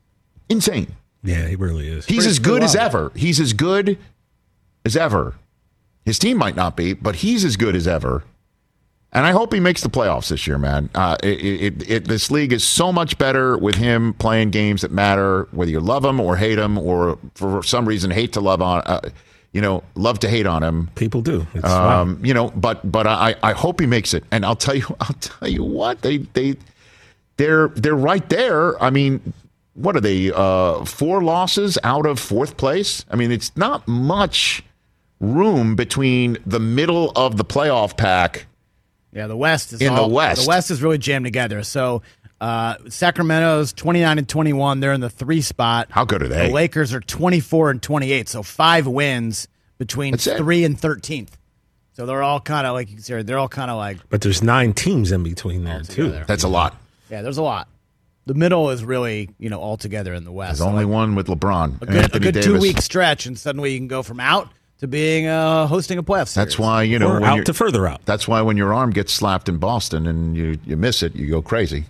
[0.49, 0.95] insane.
[1.23, 2.05] Yeah, he really is.
[2.05, 3.11] He's Pretty- as good as ever.
[3.15, 3.97] He's as good
[4.85, 5.35] as ever.
[6.05, 8.23] His team might not be, but he's as good as ever.
[9.11, 10.89] And I hope he makes the playoffs this year, man.
[10.93, 14.91] Uh, it, it, it, this league is so much better with him playing games that
[14.91, 18.61] matter, whether you love him or hate him, or for some reason hate to love
[18.61, 18.99] on, uh,
[19.53, 20.89] you know, love to hate on him.
[20.95, 21.47] People do.
[21.53, 21.63] It's
[22.01, 24.25] Um, you know, but but I, I hope he makes it.
[24.31, 26.57] And I'll tell you, I'll tell you what they they
[27.37, 28.81] they're they're right there.
[28.83, 29.33] I mean,
[29.75, 30.29] what are they?
[30.33, 33.05] Uh, four losses out of fourth place.
[33.09, 34.61] I mean, it's not much
[35.21, 38.47] room between the middle of the playoff pack.
[39.15, 40.43] Yeah, the West is In the West.
[40.43, 41.63] The West is really jammed together.
[41.63, 42.01] So
[42.41, 44.81] uh, Sacramento's 29 and 21.
[44.81, 45.87] They're in the three spot.
[45.89, 46.47] How good are they?
[46.47, 48.27] The Lakers are 24 and 28.
[48.29, 49.47] So five wins
[49.77, 50.37] between That's it.
[50.37, 51.29] three and 13th.
[51.93, 53.25] So they're all kind of like you said.
[53.25, 56.09] They're all kind of like But there's nine teams in between there too.
[56.27, 56.75] That's a lot.
[57.09, 57.21] yeah.
[57.21, 57.69] There's a lot.
[58.25, 60.57] The middle is really you know all together in the West.
[60.59, 61.81] There's only Like, one with LeBron.
[61.81, 62.45] a good, a good Davis.
[62.45, 64.49] two week stretch, and suddenly you can go from out
[64.79, 66.35] to being uh, hosting a playoff series.
[66.35, 68.05] That's why you know when out to further out.
[68.05, 71.27] That's why when your arm gets slapped in Boston and you you miss it, you
[71.29, 71.85] go crazy.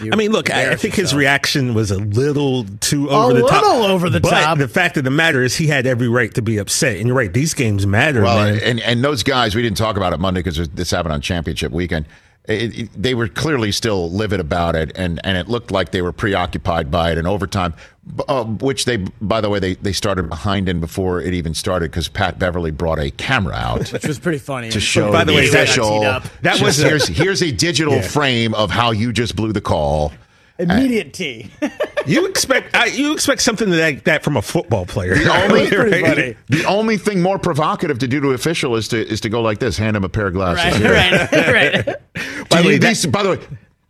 [0.00, 3.46] You I mean, look, I, I think his reaction was a little too over the
[3.46, 3.62] top.
[3.64, 4.58] A little over the but top.
[4.58, 6.96] the fact of the matter is, he had every right to be upset.
[6.96, 8.60] And you're right; these games matter, Well, man.
[8.62, 11.72] and and those guys, we didn't talk about it Monday because this happened on championship
[11.72, 12.06] weekend.
[12.48, 16.02] It, it- they were clearly still livid about it, and, and it looked like they
[16.02, 17.74] were preoccupied by it in overtime,
[18.16, 21.52] b- uh, which they, by the way, they, they started behind in before it even
[21.54, 24.70] started because Pat Beverley brought a camera out which was pretty funny.
[24.70, 26.00] to show by the the way, that- official.
[26.00, 28.02] that That was a- here's here's a digital Yeah.
[28.02, 30.12] frame of how you just blew the call.
[30.60, 31.50] Immediate T.
[32.06, 35.14] you expect I, you expect something like that from a football player.
[35.14, 36.36] The only, Right?
[36.48, 39.58] the only thing more provocative to do to official is to is to go like
[39.58, 40.80] this, hand him a pair of glasses.
[40.82, 41.52] right, Here.
[41.52, 41.96] right, right.
[42.14, 43.06] Do By the way, that- these?
[43.06, 43.38] By the way,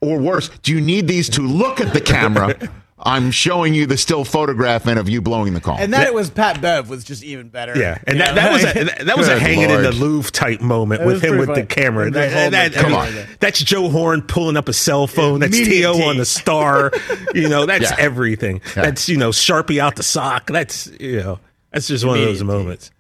[0.01, 2.57] or worse, do you need these to look at the camera?
[3.03, 5.79] I'm showing you the still photograph and of you blowing the call.
[5.79, 7.75] And then it was Pat Bev was just even better.
[7.79, 8.65] Yeah, and You that, know, that was
[9.01, 9.95] a, that was a Good hanging in the Lord.
[9.95, 12.07] Louvre type moment That with him pretty with the camera.
[12.07, 13.15] And the That- whole- that- come I on.
[13.15, 15.41] mean, that's Joe Horn pulling up a cell phone.
[15.41, 16.09] That's Immediate T.O.
[16.09, 16.93] On the star.
[17.35, 17.97] You know, that's Yeah.
[17.99, 18.61] everything.
[18.77, 18.83] Yeah.
[18.83, 20.49] That's you know Sharpie out the sock.
[20.49, 21.39] That's you know
[21.73, 22.65] that's just one of those Immediate T.
[22.65, 22.91] moments.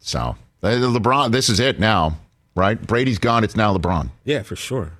[0.00, 1.30] so uh, LeBron.
[1.32, 2.16] This is it now,
[2.56, 2.80] right?
[2.80, 3.44] Brady's gone.
[3.44, 4.10] It's now LeBron.
[4.24, 4.92] Yeah, for sure.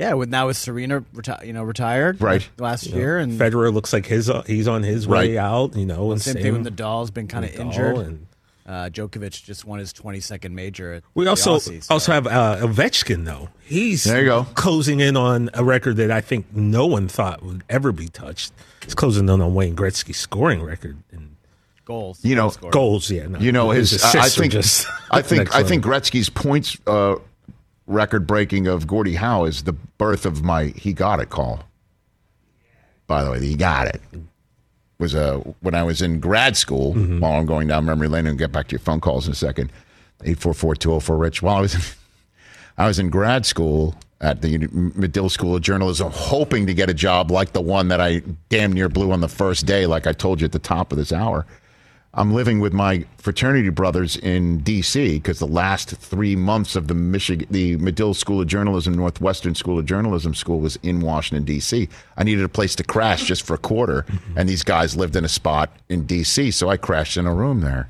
[0.00, 2.40] Yeah, with now with Serena, reti- you know, retired Right.
[2.40, 5.76] like, last year, and Federer looks like his uh, he's on his way out.
[5.76, 7.96] You know, and same thing with Nadal's been kind of injured.
[7.98, 8.26] and
[8.66, 10.92] Uh, Djokovic just won his 22nd major.
[10.94, 13.48] At We the also Aussie, so- also have uh, Ovechkin though.
[13.64, 14.46] He's There you go.
[14.54, 18.52] closing in on a record that I think no one thought would ever be touched.
[18.84, 21.36] He's closing in on Wayne Gretzky's scoring record in
[21.84, 22.20] goals.
[22.22, 23.10] You know, goals.
[23.10, 24.02] Yeah, no, you know his.
[24.04, 24.52] I I think.
[24.52, 25.52] just I think.
[25.54, 25.84] I think.
[25.84, 27.16] Gretzky's points uh,
[27.90, 31.64] record breaking of Gordie Howe is the birth of my "he got it" call.
[33.06, 34.00] By the way, "he got it"
[34.98, 36.94] was uh, when I was in grad school.
[36.94, 37.20] Mm-hmm.
[37.20, 39.36] While I'm going down memory lane and get back to your phone calls in a
[39.36, 39.72] second.
[40.24, 41.42] Eight four four two zero four Rich.
[41.42, 41.80] While I was, in,
[42.78, 46.94] I was in grad school at the Medill School of Journalism, hoping to get a
[46.94, 50.12] job like the one that I damn near blew on the first day, like I
[50.12, 51.46] told you at the top of this hour.
[52.12, 55.18] I'm living with my fraternity brothers in D.C.
[55.18, 59.78] because the last three months of the Michigan, the Medill School of Journalism, Northwestern School
[59.78, 61.88] of Journalism school was in Washington D.C.
[62.16, 65.24] I needed a place to crash just for a quarter, and these guys lived in
[65.24, 66.50] a spot in D.C.
[66.50, 67.88] So I crashed in a room there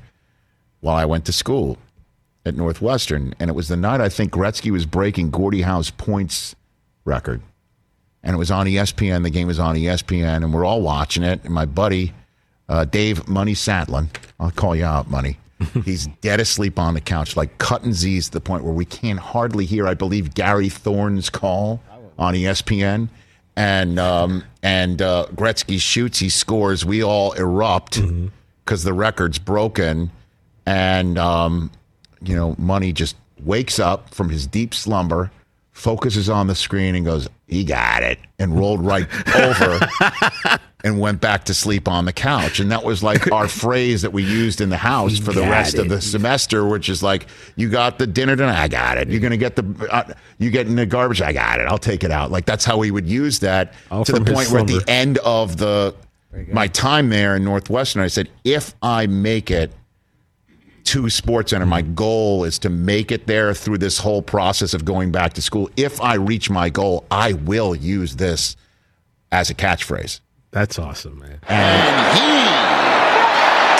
[0.81, 1.79] while I went to school
[2.45, 6.55] at Northwestern, and it was the night I think Gretzky was breaking Gordie Howe's points
[7.05, 7.41] record,
[8.21, 9.23] and it was on ESPN.
[9.23, 11.43] The game was on ESPN, and we're all watching it.
[11.43, 12.13] And my buddy
[12.69, 14.07] uh, Dave Money Satlin,
[14.39, 15.37] I'll call you out, Money.
[15.85, 19.19] He's dead asleep on the couch, like cutting Z's to the point where we can't
[19.19, 19.87] hardly hear.
[19.87, 21.81] I believe Gary Thorne's call
[22.17, 23.09] on ESPN,
[23.55, 26.85] and um, and uh, Gretzky shoots, he scores.
[26.85, 28.01] We all erupt
[28.65, 30.11] because the record's broken,
[30.65, 31.71] and um,
[32.21, 35.31] you know, Money just wakes up from his deep slumber,
[35.71, 39.79] focuses on the screen, and goes, "He got it," and rolled right over
[40.83, 42.59] and went back to sleep on the couch.
[42.59, 45.51] And that was like our phrase that we used in the house for the got
[45.51, 48.59] rest of the semester, which is like, "You got the dinner tonight?
[48.59, 49.09] I got it.
[49.09, 51.21] You're gonna get the uh, you in the garbage?
[51.21, 51.67] I got it.
[51.67, 54.49] I'll take it out." Like that's how we would use that All to the point
[54.49, 55.93] where at the end of the
[56.51, 59.73] my time there in Northwestern, I said, if I make it
[60.85, 64.85] to Sports Center, my goal is to make it there through this whole process of
[64.85, 65.69] going back to school.
[65.77, 68.55] If I reach my goal, I will use this
[69.31, 70.19] as a catchphrase.
[70.51, 71.39] That's awesome, man.
[71.47, 72.21] And he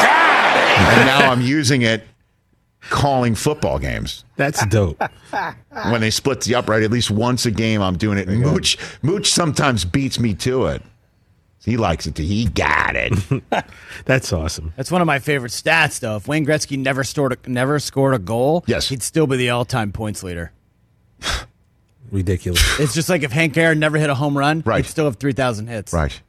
[0.02, 0.98] died.
[0.98, 2.04] And now I'm using it
[2.90, 4.26] calling football games.
[4.38, 5.02] That's dope.
[5.90, 8.28] When they split the upright, at least once a game, I'm doing it.
[8.28, 10.82] And Mooch, Mooch sometimes beats me to it.
[11.64, 12.16] He likes it.
[12.16, 12.24] Too.
[12.24, 13.14] He got it.
[14.06, 14.74] That's awesome.
[14.78, 16.16] That's one of my favorite stats, though.
[16.16, 18.90] If Wayne Gretzky never scored a, never scored a goal, Yes.
[18.90, 20.52] he'd still be the all-time points leader.
[22.12, 22.80] Ridiculous.
[22.80, 24.84] It's just like if Hank Aaron never hit a home run, Right.
[24.84, 25.94] he'd still have three thousand hits.
[25.94, 26.20] right.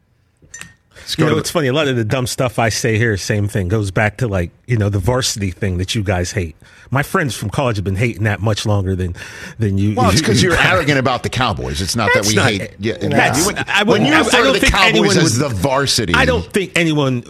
[0.97, 1.69] Let's You know, to it's funny.
[1.69, 4.51] A lot of the dumb stuff I say here, same thing, goes back to like
[4.67, 6.57] you know the varsity thing that you guys hate.
[6.91, 9.15] My friends from college have been hating that much longer than
[9.59, 9.95] than you.
[9.95, 11.81] Well, it's because you- you're arrogant about the Cowboys.
[11.81, 12.71] It's not that we not- hate.
[12.79, 15.39] Yeah, that's- you would- I when you I- I to don't the think Cowboys as
[15.41, 17.25] would- the varsity, I don't think anyone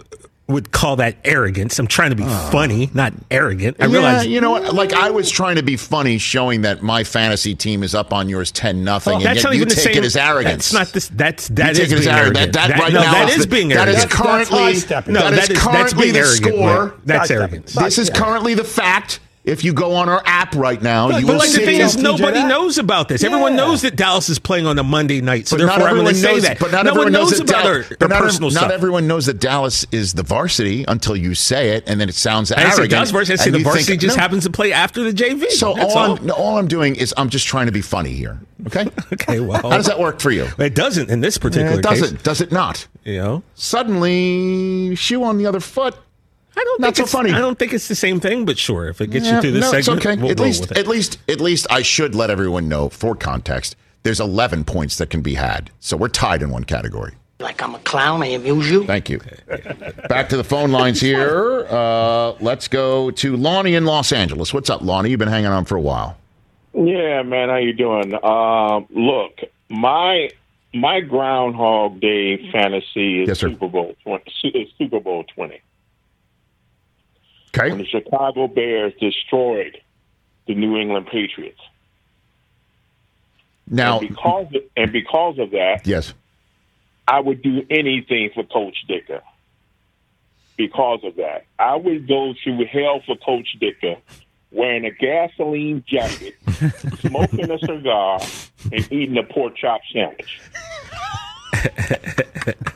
[0.47, 1.79] would call that arrogance.
[1.79, 2.49] I'm trying to be oh.
[2.51, 3.77] funny, not arrogant.
[3.79, 4.73] I yeah, realize you know what?
[4.73, 8.27] Like I was trying to be funny, showing that my fantasy team is up on
[8.27, 10.03] yours ten nothing, oh, and that's yet not you even the take same.
[10.03, 10.69] it as arrogance.
[10.69, 11.07] That's not this.
[11.07, 12.37] That's that is that take is it as being arrogant.
[12.37, 12.53] arrogant.
[12.53, 13.97] That, that right no, now that is is the- being that arrogant.
[13.97, 15.13] is currently sidestepping.
[15.13, 16.85] No, that that is is- that's currently being the arrogant, score.
[16.85, 16.93] Mike.
[17.05, 17.41] That's Sidestepping.
[17.41, 17.73] arrogance.
[17.73, 19.19] This is currently the fact.
[19.45, 21.97] If you go on our app right now, you But will like the thing is,
[21.97, 22.47] nobody that?
[22.47, 23.25] knows about this.
[23.25, 25.95] Everyone knows that Dallas is playing on a Monday night, so But not therefore I'm
[25.95, 26.41] going everyone to say knows.
[26.43, 26.59] that.
[26.59, 28.71] But not no everyone one knows, that about Dal- but our not, personal not stuff.
[28.71, 32.53] everyone knows that Dallas is the varsity until you say it, and then it sounds
[32.53, 32.91] I say arrogant.
[32.91, 33.41] Dallas varsity.
[33.41, 34.21] I and the you think- varsity just no.
[34.21, 35.49] happens to play after the JV.
[35.51, 36.17] So all, all.
[36.17, 38.39] I'm, all I'm doing is I'm just trying to be funny here.
[38.67, 38.87] Okay.
[39.11, 40.47] Okay, well, How does that work for you?
[40.57, 41.79] It doesn't in this particular case.
[41.79, 42.15] it doesn't.
[42.17, 42.23] case.
[42.23, 42.87] Does it not?
[43.03, 45.95] You know, Suddenly, shoe on the other foot.
[46.55, 47.31] I don't Not think so funny.
[47.31, 49.51] I don't think it's the same thing, but sure, if it gets Yeah, you through
[49.51, 50.21] this no, segment, it's okay.
[50.21, 50.77] we'll at least, with it.
[50.77, 53.75] at least, at least, I should let everyone know for context.
[54.03, 57.13] There's 11 points that can be had, so we're tied in one category.
[57.39, 58.85] Like I'm a clown, I amuse you.
[58.85, 59.19] Thank you.
[60.07, 61.65] Back to the phone lines here.
[61.69, 64.53] Uh, let's go to Lonnie in Los Angeles.
[64.53, 65.09] What's up, Lonnie?
[65.09, 66.17] You've been hanging on for a while.
[66.73, 68.13] Yeah, man, how you doing?
[68.23, 69.39] Um, look,
[69.69, 70.29] my
[70.73, 73.39] my Groundhog Day fantasy is Yes.
[73.39, 74.31] Super Bowl twenty.
[74.43, 75.59] Is Super Bowl twenty.
[77.55, 77.69] Okay.
[77.69, 79.77] When the Chicago Bears destroyed
[80.47, 81.59] the New England Patriots.
[83.67, 86.13] Now, and because of, and because of that, yes.
[87.07, 89.21] I would do anything for Coach Ditka.
[90.57, 93.97] Because of that, I would go through hell for Coach Ditka,
[94.51, 96.35] wearing a gasoline jacket,
[96.99, 98.19] smoking a cigar,
[98.71, 100.39] and eating a pork chop sandwich.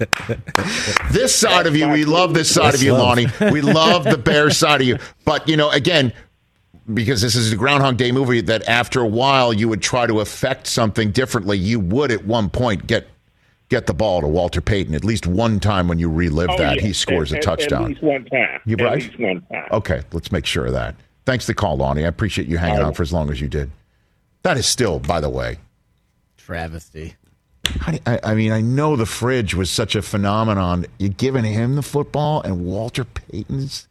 [1.11, 3.27] This side of you, we love this side of you, Lonnie.
[3.51, 4.97] We love the bear side of you.
[5.25, 6.13] But, you know, again,
[6.93, 10.19] because this is a Groundhog Day movie, that after a while you would try to
[10.19, 11.57] affect something differently.
[11.57, 13.07] You would at one point get
[13.69, 16.77] get the ball to Walter Payton at least one time when you relive Oh, that
[16.77, 16.81] yeah.
[16.83, 17.83] he scores At- a touchdown.
[17.83, 18.61] At least one time.
[18.65, 19.03] You at right?
[19.03, 19.65] least one time.
[19.71, 20.95] Okay, let's make sure of that.
[21.25, 22.05] Thanks for the call, Lonnie.
[22.05, 22.85] I appreciate you hanging Oh.
[22.87, 23.69] on for as long as you did.
[24.43, 25.57] That is still, by the way,
[26.37, 27.15] Travesty.
[27.67, 30.85] Do- I, I mean, I know the fridge was such a phenomenon.
[30.97, 33.87] You're giving him the football, and Walter Payton's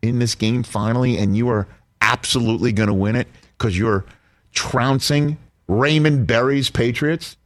[0.00, 1.66] in this game finally, and you are
[2.00, 4.04] absolutely going to win it because you're
[4.52, 7.36] trouncing Raymond Berry's Patriots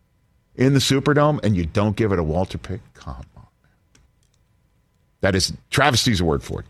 [0.55, 2.81] in the Superdome, and you don't give it a Walter Payton.
[2.95, 3.47] Come on.
[5.21, 6.67] That is travesty's a word for it.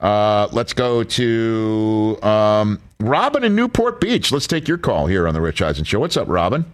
[0.00, 4.32] Uh, let's go to um, Robin in Newport Beach.
[4.32, 6.00] Let's take your call here on the Rich Eisen Show.
[6.00, 6.64] What's up, Robin?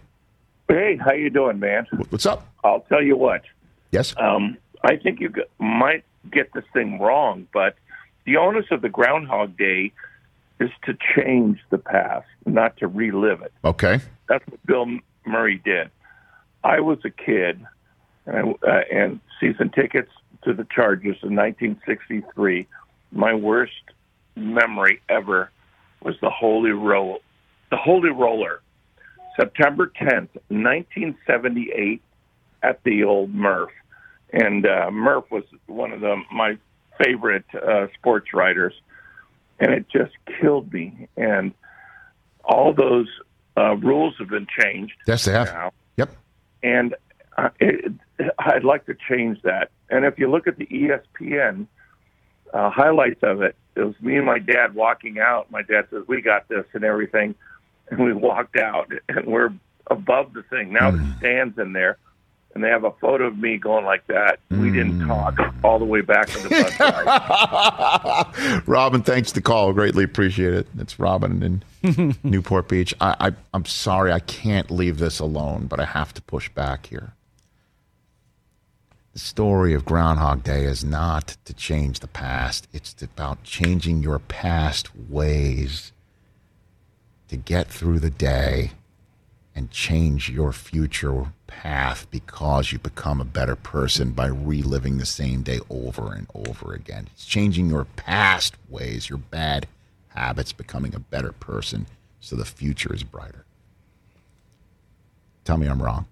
[0.68, 1.86] Hey, how you doing, man?
[2.10, 2.46] What's up?
[2.64, 3.42] I'll tell you what.
[3.92, 4.14] Yes.
[4.18, 7.76] Um, I think you might get this thing wrong, but
[8.24, 9.92] the onus of the Groundhog Day
[10.58, 13.52] is to change the past, not to relive it.
[13.64, 14.00] Okay.
[14.28, 14.86] That's what Bill
[15.24, 15.90] Murray did.
[16.64, 17.64] I was a kid,
[18.26, 20.10] and, I, uh, and season tickets
[20.42, 22.66] to the Chargers in 1963.
[23.12, 23.72] My worst
[24.34, 25.50] memory ever
[26.02, 27.20] was the Holy Roll,
[27.70, 28.60] the Holy Roller,
[29.36, 32.02] September 10th, 1978,
[32.62, 33.70] at the old Murph,
[34.32, 36.58] and uh, Murph was one of the my
[37.02, 38.74] favorite uh, sports writers,
[39.60, 41.08] and it just killed me.
[41.16, 41.52] And
[42.44, 43.08] all those
[43.56, 44.94] uh, rules have been changed.
[45.06, 45.46] Yes, they have.
[45.46, 45.72] Now.
[45.96, 46.16] Yep.
[46.62, 46.94] And
[47.36, 47.92] uh, it,
[48.38, 49.70] I'd like to change that.
[49.90, 51.66] And if you look at the ESPN
[52.52, 55.50] uh, highlights of it, it was me and my dad walking out.
[55.50, 57.34] My dad says, "We got this" and everything,
[57.90, 59.50] and we walked out, and we're
[59.88, 60.72] above the thing.
[60.72, 60.96] Now Hmm.
[61.10, 61.98] the stands in there,
[62.54, 64.40] and they have a photo of me going like that.
[64.50, 65.08] We didn't Hmm.
[65.08, 66.80] talk all the way back to the bus
[68.56, 68.62] ride.
[68.66, 69.72] Robin, thanks for the call.
[69.72, 70.66] Greatly appreciate it.
[70.78, 72.94] It's Robin in Newport Beach.
[73.00, 76.86] I, I, I'm sorry I can't leave this alone, but I have to push back
[76.86, 77.12] here.
[79.12, 84.18] The story of Groundhog Day is not to change the past, it's about changing your
[84.18, 85.92] past ways
[87.28, 88.72] to get through the day
[89.54, 95.42] and change your future path because you become a better person by reliving the same
[95.42, 97.08] day over and over again.
[97.14, 99.66] It's changing your past ways, your bad
[100.08, 101.86] habits, becoming a better person
[102.20, 103.44] so the future is brighter.
[105.44, 106.06] Tell me I'm wrong.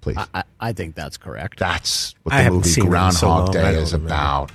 [0.00, 0.16] Please.
[0.16, 1.58] I, I, I think that's correct.
[1.58, 4.14] That's what the haven't movie seen it in so Groundhog Day don't is remember.
[4.14, 4.52] about.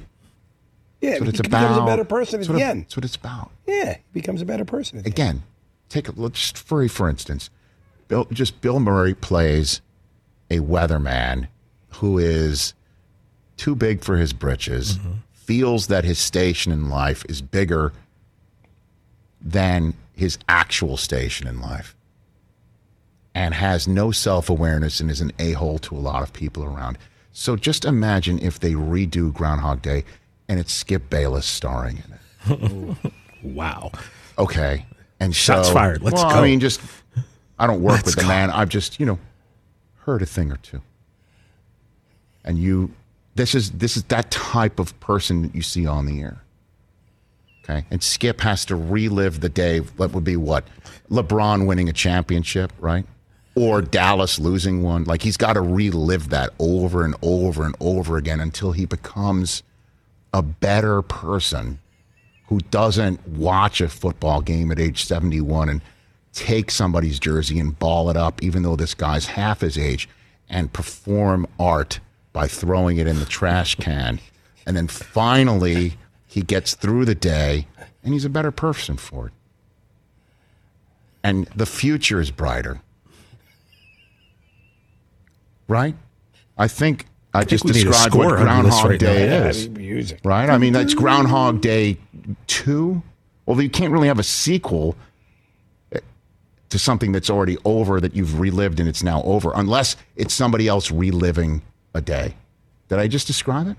[1.02, 2.84] Yeah, That's what he it's becomes a better person at the end.
[2.84, 3.52] That's what it's about.
[3.66, 4.99] Yeah, he becomes a better person.
[4.99, 5.41] Again,
[5.89, 6.34] take a look.
[6.34, 7.49] Just for for instance,
[8.08, 9.82] Bill, just Bill Murray plays
[10.52, 11.47] a weatherman
[11.95, 12.74] who is
[13.58, 15.12] too big for his britches, mm-hmm.
[15.34, 17.93] feels that his station in life is bigger
[19.41, 21.95] than his actual station in life,
[23.34, 26.64] and has no self awareness and is an a hole to a lot of people
[26.64, 26.97] around.
[27.32, 30.04] So just imagine if they redo Groundhog Day
[30.52, 33.14] and it's Skip Bayless starring in it.
[33.41, 33.89] wow.
[34.38, 34.86] Okay.
[35.22, 36.02] And Shots fired.
[36.02, 36.36] Let's well, go.
[36.39, 36.82] I mean, just
[37.58, 38.28] I don't work Let's with the go.
[38.28, 38.52] man.
[38.52, 39.18] I've just you know
[39.99, 40.82] heard a thing or two.
[42.43, 42.91] And you,
[43.36, 46.43] this is this is that type of person that you see on the air.
[47.64, 49.78] Okay, and Skip has to relive the day.
[49.78, 50.68] What would be what?
[51.10, 53.06] LeBron winning a championship, right?
[53.56, 55.06] Or Dallas losing one.
[55.06, 59.64] Like he's got to relive that over and over and over again until he becomes
[60.34, 61.79] a better person
[62.47, 65.82] who doesn't watch a football game at age 71 and
[66.34, 70.07] take somebody's jersey and ball it up, even though this guy's half his age,
[70.49, 71.99] and perform art
[72.34, 74.19] by throwing it in the trash can.
[74.65, 77.67] And then finally, he gets through the day
[78.03, 79.34] and he's a better person for it.
[81.23, 82.82] And the future is brighter.
[85.67, 85.95] Right?
[86.57, 89.47] I think I, just we a described score what Groundhog right Day now.
[89.47, 89.67] is.
[89.67, 90.17] Yeah.
[90.23, 90.49] Right?
[90.49, 91.97] I mean, that's Groundhog Day
[92.47, 93.01] 2.
[93.45, 94.95] Well, you can't really have a sequel
[95.93, 95.99] eh,
[96.69, 100.67] to something that's already over that you've relived and it's now over, unless it's somebody
[100.67, 101.61] else reliving
[101.93, 102.36] a day.
[102.89, 103.77] Did I just describe it?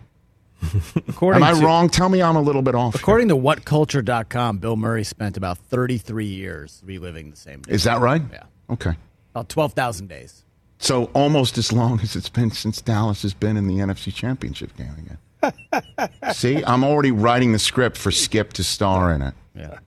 [1.09, 1.89] According Am I to- wrong?
[1.89, 2.95] Tell me I'm a little bit off.
[2.95, 7.73] According to whatculture.com, Bill Murray spent about 33 years reliving the same day.
[7.75, 8.23] Is that right?
[8.33, 8.45] Yeah.
[8.71, 8.93] Okay.
[9.35, 10.45] About 12,000 days.
[10.83, 14.77] So almost as long as it's been since Dallas has been in the NFC Championship
[14.77, 16.11] game again.
[16.35, 19.35] See, I'm already writing the script for Skip to star in it.
[19.55, 19.79] Yeah.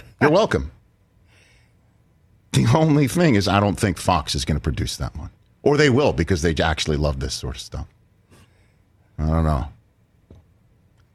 [0.22, 0.70] You're welcome.
[2.52, 5.28] The only thing is, I don't think Fox is going to produce that one.
[5.62, 7.88] Or they will because they actually love this sort of stuff.
[9.18, 9.66] I don't know.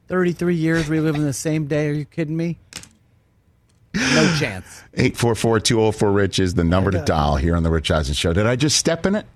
[0.06, 1.88] 33 years reliving the same day.
[1.88, 2.58] Are you kidding me?
[3.94, 4.82] No chance.
[4.96, 8.32] 844-204-RICH is the number to dial here on the Rich Eisen Show.
[8.32, 9.26] Did I just step in it?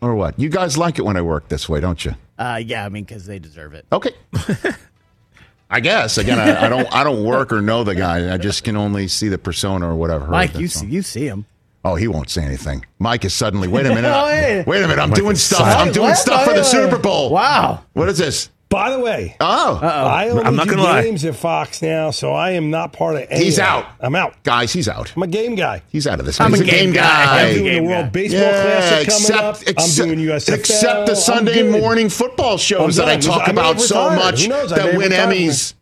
[0.00, 0.38] Or what?
[0.38, 2.14] You guys like it when I work this way, don't you?
[2.38, 3.84] Uh, yeah, I mean, because they deserve it.
[3.92, 4.12] Okay.
[5.70, 6.18] I guess.
[6.18, 8.32] Again, I, I don't I don't work or know the guy.
[8.34, 10.26] I just can only see the persona or whatever.
[10.26, 11.46] Mike, you see, you see him.
[11.84, 12.84] Oh, he won't say anything.
[12.98, 13.68] Mike is suddenly.
[13.68, 14.10] Wait a minute.
[14.14, 14.64] Oh, hey.
[14.66, 15.00] Wait a minute.
[15.00, 15.58] I'm Mike doing stuff.
[15.60, 15.88] silent.
[15.88, 16.18] I'm doing What?
[16.18, 16.98] stuff for the Wait, wait, Super.
[16.98, 17.30] Bowl.
[17.30, 17.84] Wow.
[17.92, 18.50] What is this?
[18.70, 21.02] By the way, Oh, I only I'm not do gonna lie.
[21.02, 23.86] games at Fox now, so I am not part of any he's of out.
[23.98, 24.40] I'm out.
[24.44, 24.72] guys.
[24.72, 25.12] He's out.
[25.16, 25.82] I'm a game guy.
[25.90, 26.40] He's out of this.
[26.40, 27.00] I'm He's a game guy.
[27.00, 27.48] guy.
[27.48, 28.10] I'm doing game the World guy.
[28.10, 29.62] Baseball Yeah, Classic coming except, up.
[29.62, 30.54] except, I'm doing USFL.
[30.54, 35.10] except the Sunday morning football shows that I talk I about so much that win
[35.10, 35.74] Emmys.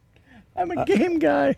[0.57, 1.57] I'm a game guy.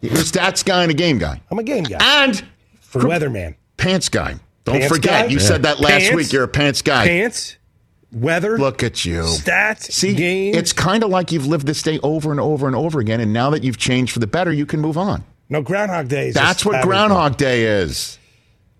[0.00, 1.98] You're a stats guy and a game guy, I'm a game guy.
[2.24, 2.42] and
[2.80, 3.54] For weatherman.
[3.76, 4.34] pants guy.
[4.64, 5.30] Don't Pants forget, guy?
[5.30, 5.44] you Yeah.
[5.46, 6.16] said that last Pants?
[6.16, 6.32] week.
[6.32, 7.06] You're a pants guy.
[7.06, 7.56] Pants,
[8.14, 9.22] weather, Look at you.
[9.22, 10.56] stats, See, games.
[10.56, 13.32] it's kind of like you've lived this day over and over and over again, and
[13.32, 15.24] now that you've changed for the better, you can move on.
[15.48, 16.28] no Groundhog Day.
[16.28, 18.18] Is That's what Groundhog Day is.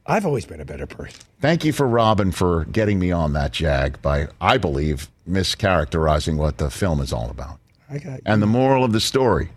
[0.07, 1.20] I've always been a better person.
[1.41, 6.59] Thank you for Robin for getting me on that jag by, I believe, mischaracterizing what
[6.59, 7.59] the film is all about.
[7.91, 9.51] I got And the moral of the story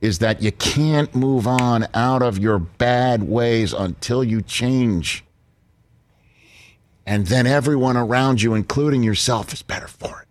[0.00, 5.24] is that you can't move on out of your bad ways until you change.
[7.08, 10.28] And then everyone around you, including yourself, is better for it.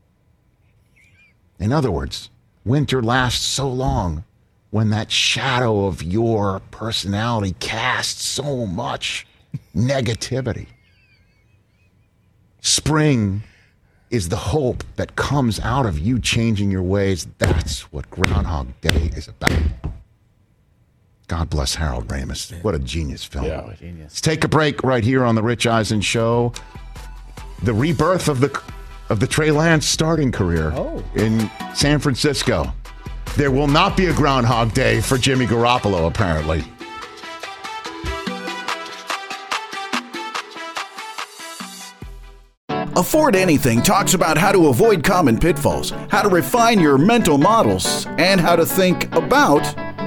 [1.63, 2.30] In other words,
[2.63, 4.25] winter lasts so long
[4.69, 9.25] when that shadow of your personality casts so much
[9.75, 10.67] negativity.
[12.61, 13.41] Spring
[14.11, 17.25] is the hope that comes out of you changing your ways.
[17.39, 19.51] That's what Groundhog Day is about.
[21.28, 22.63] God bless Harold Ramis.
[22.63, 23.45] What a genius film.
[23.45, 23.73] Yeah.
[23.99, 26.53] Let's take a break right here on the Rich Eisen Show.
[27.63, 28.61] The rebirth of the
[29.09, 31.03] of the Trey Lance starting career oh.
[31.15, 32.73] in San Francisco.
[33.36, 36.63] There will not be a Groundhog Day for Jimmy Garoppolo, apparently.
[42.97, 48.07] Afford Anything talks about how to avoid common pitfalls, how to refine your mental models,
[48.17, 49.61] and how to think about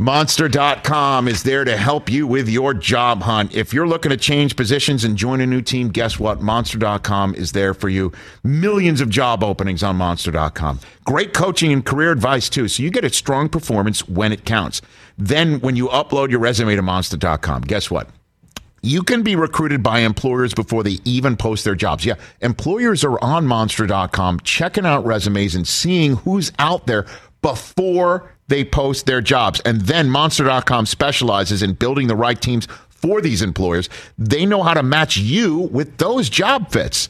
[0.00, 3.54] Monster.com is there to help you with your job hunt.
[3.54, 6.40] If you're looking to change positions and join a new team, guess what?
[6.40, 8.10] Monster.com is there for you.
[8.42, 10.80] Millions of job openings on Monster.com.
[11.04, 12.66] Great coaching and career advice, too.
[12.66, 14.80] So you get a strong performance when it counts.
[15.18, 18.08] Then, when you upload your resume to Monster.com, guess what?
[18.82, 22.06] You can be recruited by employers before they even post their jobs.
[22.06, 27.04] Yeah, employers are on monster.com checking out resumes and seeing who's out there
[27.42, 29.60] before they post their jobs.
[29.60, 33.88] And then monster.com specializes in building the right teams for these employers.
[34.18, 37.08] They know how to match you with those job fits.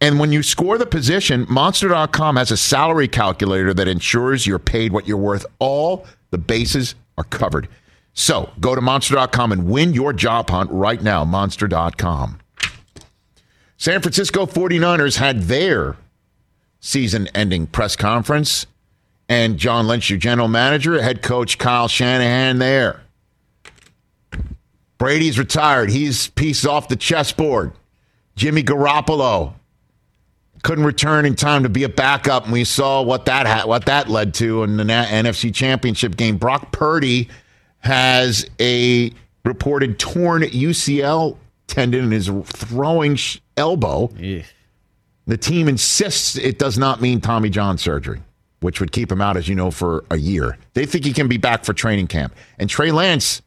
[0.00, 4.92] And when you score the position, monster.com has a salary calculator that ensures you're paid
[4.92, 5.46] what you're worth.
[5.58, 7.68] All the bases are covered.
[8.12, 11.24] So go to monster.com and win your job hunt right now.
[11.24, 12.38] Monster.com.
[13.78, 15.96] San Francisco 49ers had their
[16.80, 18.66] season ending press conference,
[19.28, 23.00] and John Lynch, your general manager, head coach Kyle Shanahan there.
[24.98, 25.90] Brady's retired.
[25.90, 27.72] He's pieces off the chessboard.
[28.34, 29.54] Jimmy Garoppolo
[30.62, 33.86] couldn't return in time to be a backup, and we saw what that ha- what
[33.86, 36.38] that led to in the Na- NFC Championship game.
[36.38, 37.28] Brock Purdy
[37.80, 39.12] has a
[39.44, 44.10] reported torn UCL tendon in his throwing sh- elbow.
[45.26, 48.20] The team insists it does not mean Tommy John surgery,
[48.60, 50.56] which would keep him out, as you know, for a year.
[50.74, 52.34] They think he can be back for training camp.
[52.58, 53.42] And Trey Lance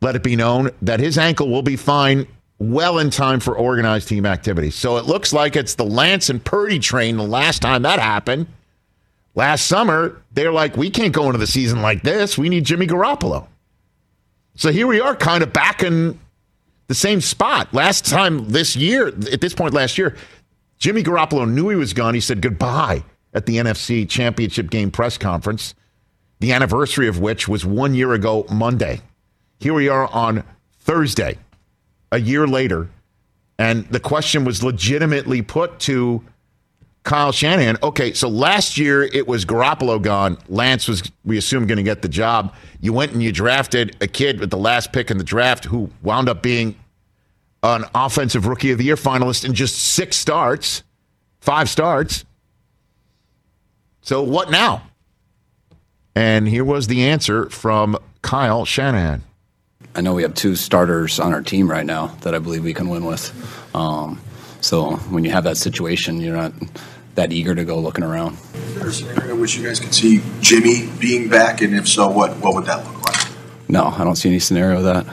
[0.00, 2.26] let it be known that his ankle will be fine
[2.58, 4.70] well in time for organized team activity.
[4.70, 8.46] So it looks like it's the Lance and Purdy train the last time that happened.
[9.34, 12.38] Last summer, they're like, we can't go into the season like this.
[12.38, 13.46] We need Jimmy Garoppolo.
[14.54, 16.18] So here we are, kind of back in
[16.86, 17.74] the same spot.
[17.74, 20.16] Last time this year, at this point last year,
[20.78, 22.14] Jimmy Garoppolo knew he was gone.
[22.14, 23.04] He said goodbye
[23.36, 25.74] at the NFC Championship game press conference,
[26.40, 29.00] the anniversary of which was one year ago Monday.
[29.60, 30.42] Here we are on
[30.80, 31.38] Thursday,
[32.10, 32.88] a year later,
[33.58, 36.24] and the question was legitimately put to
[37.04, 37.78] Kyle Shanahan.
[37.82, 40.38] Okay, so last year it was Garoppolo gone.
[40.48, 42.54] Lance was, we assume, going to get the job.
[42.80, 45.90] You went and you drafted a kid with the last pick in the draft who
[46.02, 46.74] wound up being
[47.62, 50.82] an offensive rookie of the year finalist in just six starts,
[51.40, 52.25] five starts.
[54.06, 54.82] So what now?
[56.14, 59.24] And here was the answer from Kyle Shanahan.
[59.96, 62.72] I know we have two starters on our team right now that I believe we
[62.72, 63.34] can win with.
[63.74, 64.20] Um,
[64.60, 66.52] so when you have that situation, you're not
[67.16, 68.38] that eager to go looking around.
[68.54, 71.88] Is there a scenario in which you guys could see Jimmy being back, and if
[71.88, 73.26] so, what what would that look like?
[73.68, 75.04] No, I don't see any scenario of that.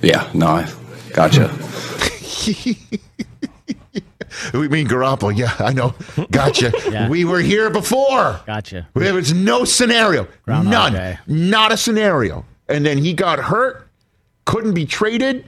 [0.00, 0.72] Yeah, no, I
[1.12, 1.54] gotcha.
[4.52, 5.36] We mean Garoppolo.
[5.36, 5.94] Yeah, I know.
[6.30, 6.72] Gotcha.
[6.90, 7.08] Yeah.
[7.08, 8.40] We were here before.
[8.46, 8.88] Gotcha.
[8.94, 10.26] There was no scenario.
[10.44, 10.92] Groundhog None.
[10.94, 11.18] Day.
[11.26, 12.44] Not a scenario.
[12.68, 13.88] And then he got hurt,
[14.46, 15.46] couldn't be traded.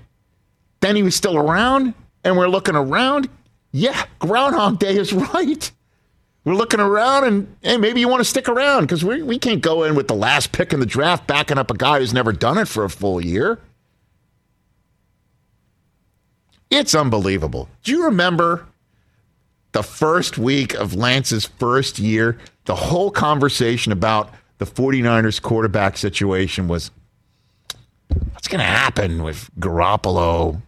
[0.80, 3.28] Then he was still around, and we're looking around.
[3.72, 5.70] Yeah, Groundhog Day is right.
[6.44, 9.60] We're looking around, and hey, maybe you want to stick around because we, we can't
[9.62, 12.32] go in with the last pick in the draft backing up a guy who's never
[12.32, 13.58] done it for a full year.
[16.70, 17.68] It's unbelievable.
[17.82, 18.66] Do you remember
[19.72, 22.38] the first week of Lance's first year?
[22.64, 26.90] The whole conversation about the 49ers quarterback situation was
[28.32, 30.60] what's going to happen if Garoppolo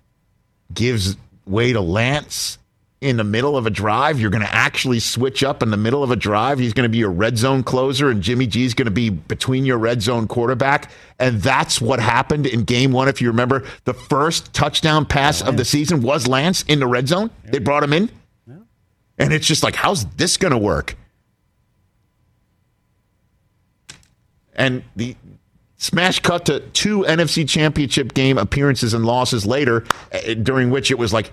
[0.73, 2.59] gives way to Lance
[3.03, 4.19] in the middle of a drive?
[4.21, 6.59] You're going to actually switch up in the middle of a drive.
[6.59, 9.67] He's going to be your red zone closer, and Jimmy G's going to be between
[9.67, 10.91] your red zone quarterback.
[11.19, 13.09] And that's what happened in game one.
[13.09, 17.09] If you remember, the first touchdown pass of the season was Lance in the red
[17.09, 17.31] zone.
[17.45, 18.11] They brought him in.
[19.23, 20.97] And it's just like, how's this going to work?
[24.53, 25.15] And the
[25.77, 30.99] smash cut to two NFC championship game appearances and losses later, eh, during which it
[30.99, 31.31] was like,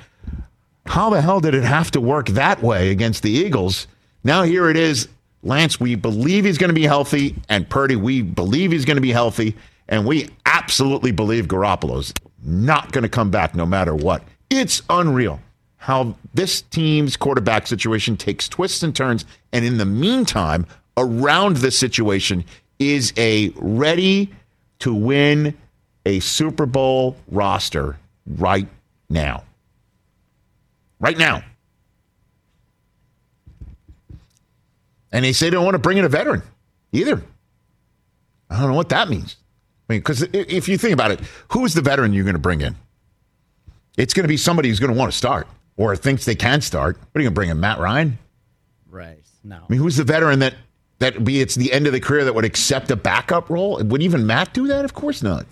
[0.86, 3.88] how the hell did it have to work that way against the Eagles?
[4.24, 5.08] Now here it is.
[5.42, 9.02] Lance, we believe he's going to be healthy, and Purdy, we believe he's going to
[9.02, 9.56] be healthy,
[9.88, 12.14] and we absolutely believe Garoppolo's
[12.44, 14.22] not going to come back no matter what.
[14.52, 15.40] It's unreal
[15.80, 20.68] how this team's quarterback situation takes twists and turns, and in the meantime,
[20.98, 22.44] around this situation
[22.78, 24.30] is a ready
[24.80, 25.58] to win
[26.06, 28.68] a Super Bowl roster right
[29.10, 29.44] now.
[31.00, 31.44] Right now.
[35.12, 36.44] And they say they don't want to bring in a veteran
[36.92, 37.24] either.
[38.50, 39.38] I don't know what that means.
[39.90, 41.22] I mean, because if you think about it,
[41.52, 42.76] who's the veteran you're going to bring in?
[43.98, 45.48] It's going to be somebody who's going to want to start
[45.80, 46.98] or thinks they can start.
[46.98, 48.20] What are you going to bring in, Matt Ryan?
[48.90, 49.24] Right.
[49.44, 49.56] No.
[49.58, 50.54] I mean, who's the veteran that
[51.00, 53.82] that would be it's the end of the career that would accept a backup role?
[53.82, 54.84] Would even Matt do that?
[54.84, 55.46] Of course not.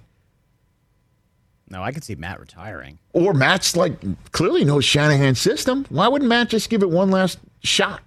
[1.69, 2.99] No, I could see Matt retiring.
[3.13, 3.93] Or Matt's like
[4.33, 5.85] clearly knows Shanahan's system.
[5.89, 8.01] Why wouldn't Matt just give it one last shot?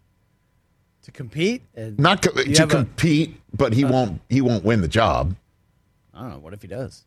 [1.02, 1.62] To compete?
[1.98, 3.92] Not co- to have a- compete, but he uh.
[3.92, 4.20] won't.
[4.28, 5.34] He won't win the job.
[6.12, 6.38] I don't know.
[6.38, 7.04] What if he does?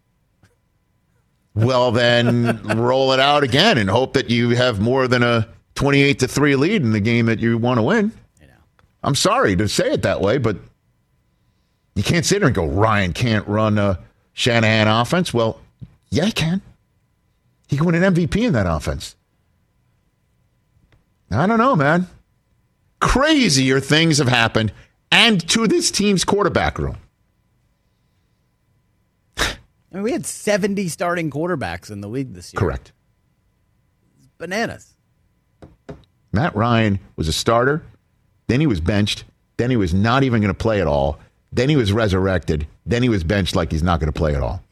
[1.55, 6.19] Well, then roll it out again and hope that you have more than a twenty-eight
[6.19, 8.11] to three lead in the game that you want to win.
[9.03, 10.57] I'm sorry to say it that way, but
[11.95, 13.99] you can't sit there and go, Ryan can't run a
[14.33, 15.33] Shanahan offense.
[15.33, 15.59] Well,
[16.09, 16.61] yeah, he can.
[17.67, 19.15] He can win an MVP in that offense.
[21.29, 22.07] I don't know, man.
[22.99, 24.71] Crazier things have happened,
[25.11, 26.97] and to this team's quarterback room.
[29.93, 32.59] I mean, we had 70 starting quarterbacks in the league this year.
[32.59, 32.91] Correct.
[34.39, 34.95] Bananas.
[36.31, 37.83] Matt Ryan was a starter,
[38.47, 39.23] then he was benched,
[39.57, 41.19] then he was not even going to play at all,
[41.51, 44.41] then he was resurrected, then he was benched like he's not going to play at
[44.41, 44.63] all.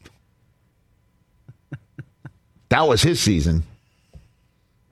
[2.68, 3.62] that was his season.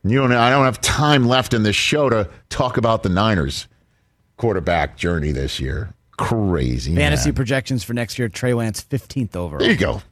[0.05, 3.67] You don't, I don't have time left in this show to talk about the Niners
[4.37, 5.93] quarterback journey this year.
[6.17, 6.95] Crazy.
[6.95, 7.35] Fantasy man.
[7.35, 9.59] projections for next year Trey Lance 15th overall.
[9.59, 10.03] There you go.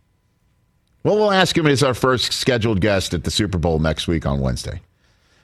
[1.05, 4.27] Well, we'll ask him as our first scheduled guest at the Super Bowl next week
[4.27, 4.81] on Wednesday.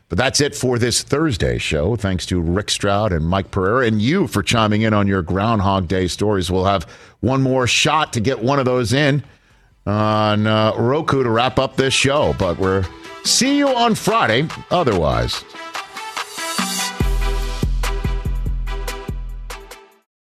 [0.08, 1.96] But that's it for this Thursday show.
[1.96, 5.88] Thanks to Rick Stroud and Mike Pereira and you for chiming in on your Groundhog
[5.88, 6.50] Day stories.
[6.50, 6.84] We'll have
[7.20, 9.24] one more shot to get one of those in
[9.86, 12.34] on uh, Roku to wrap up this show.
[12.38, 12.84] But we're
[13.24, 14.48] see you on Friday.
[14.70, 15.42] Otherwise.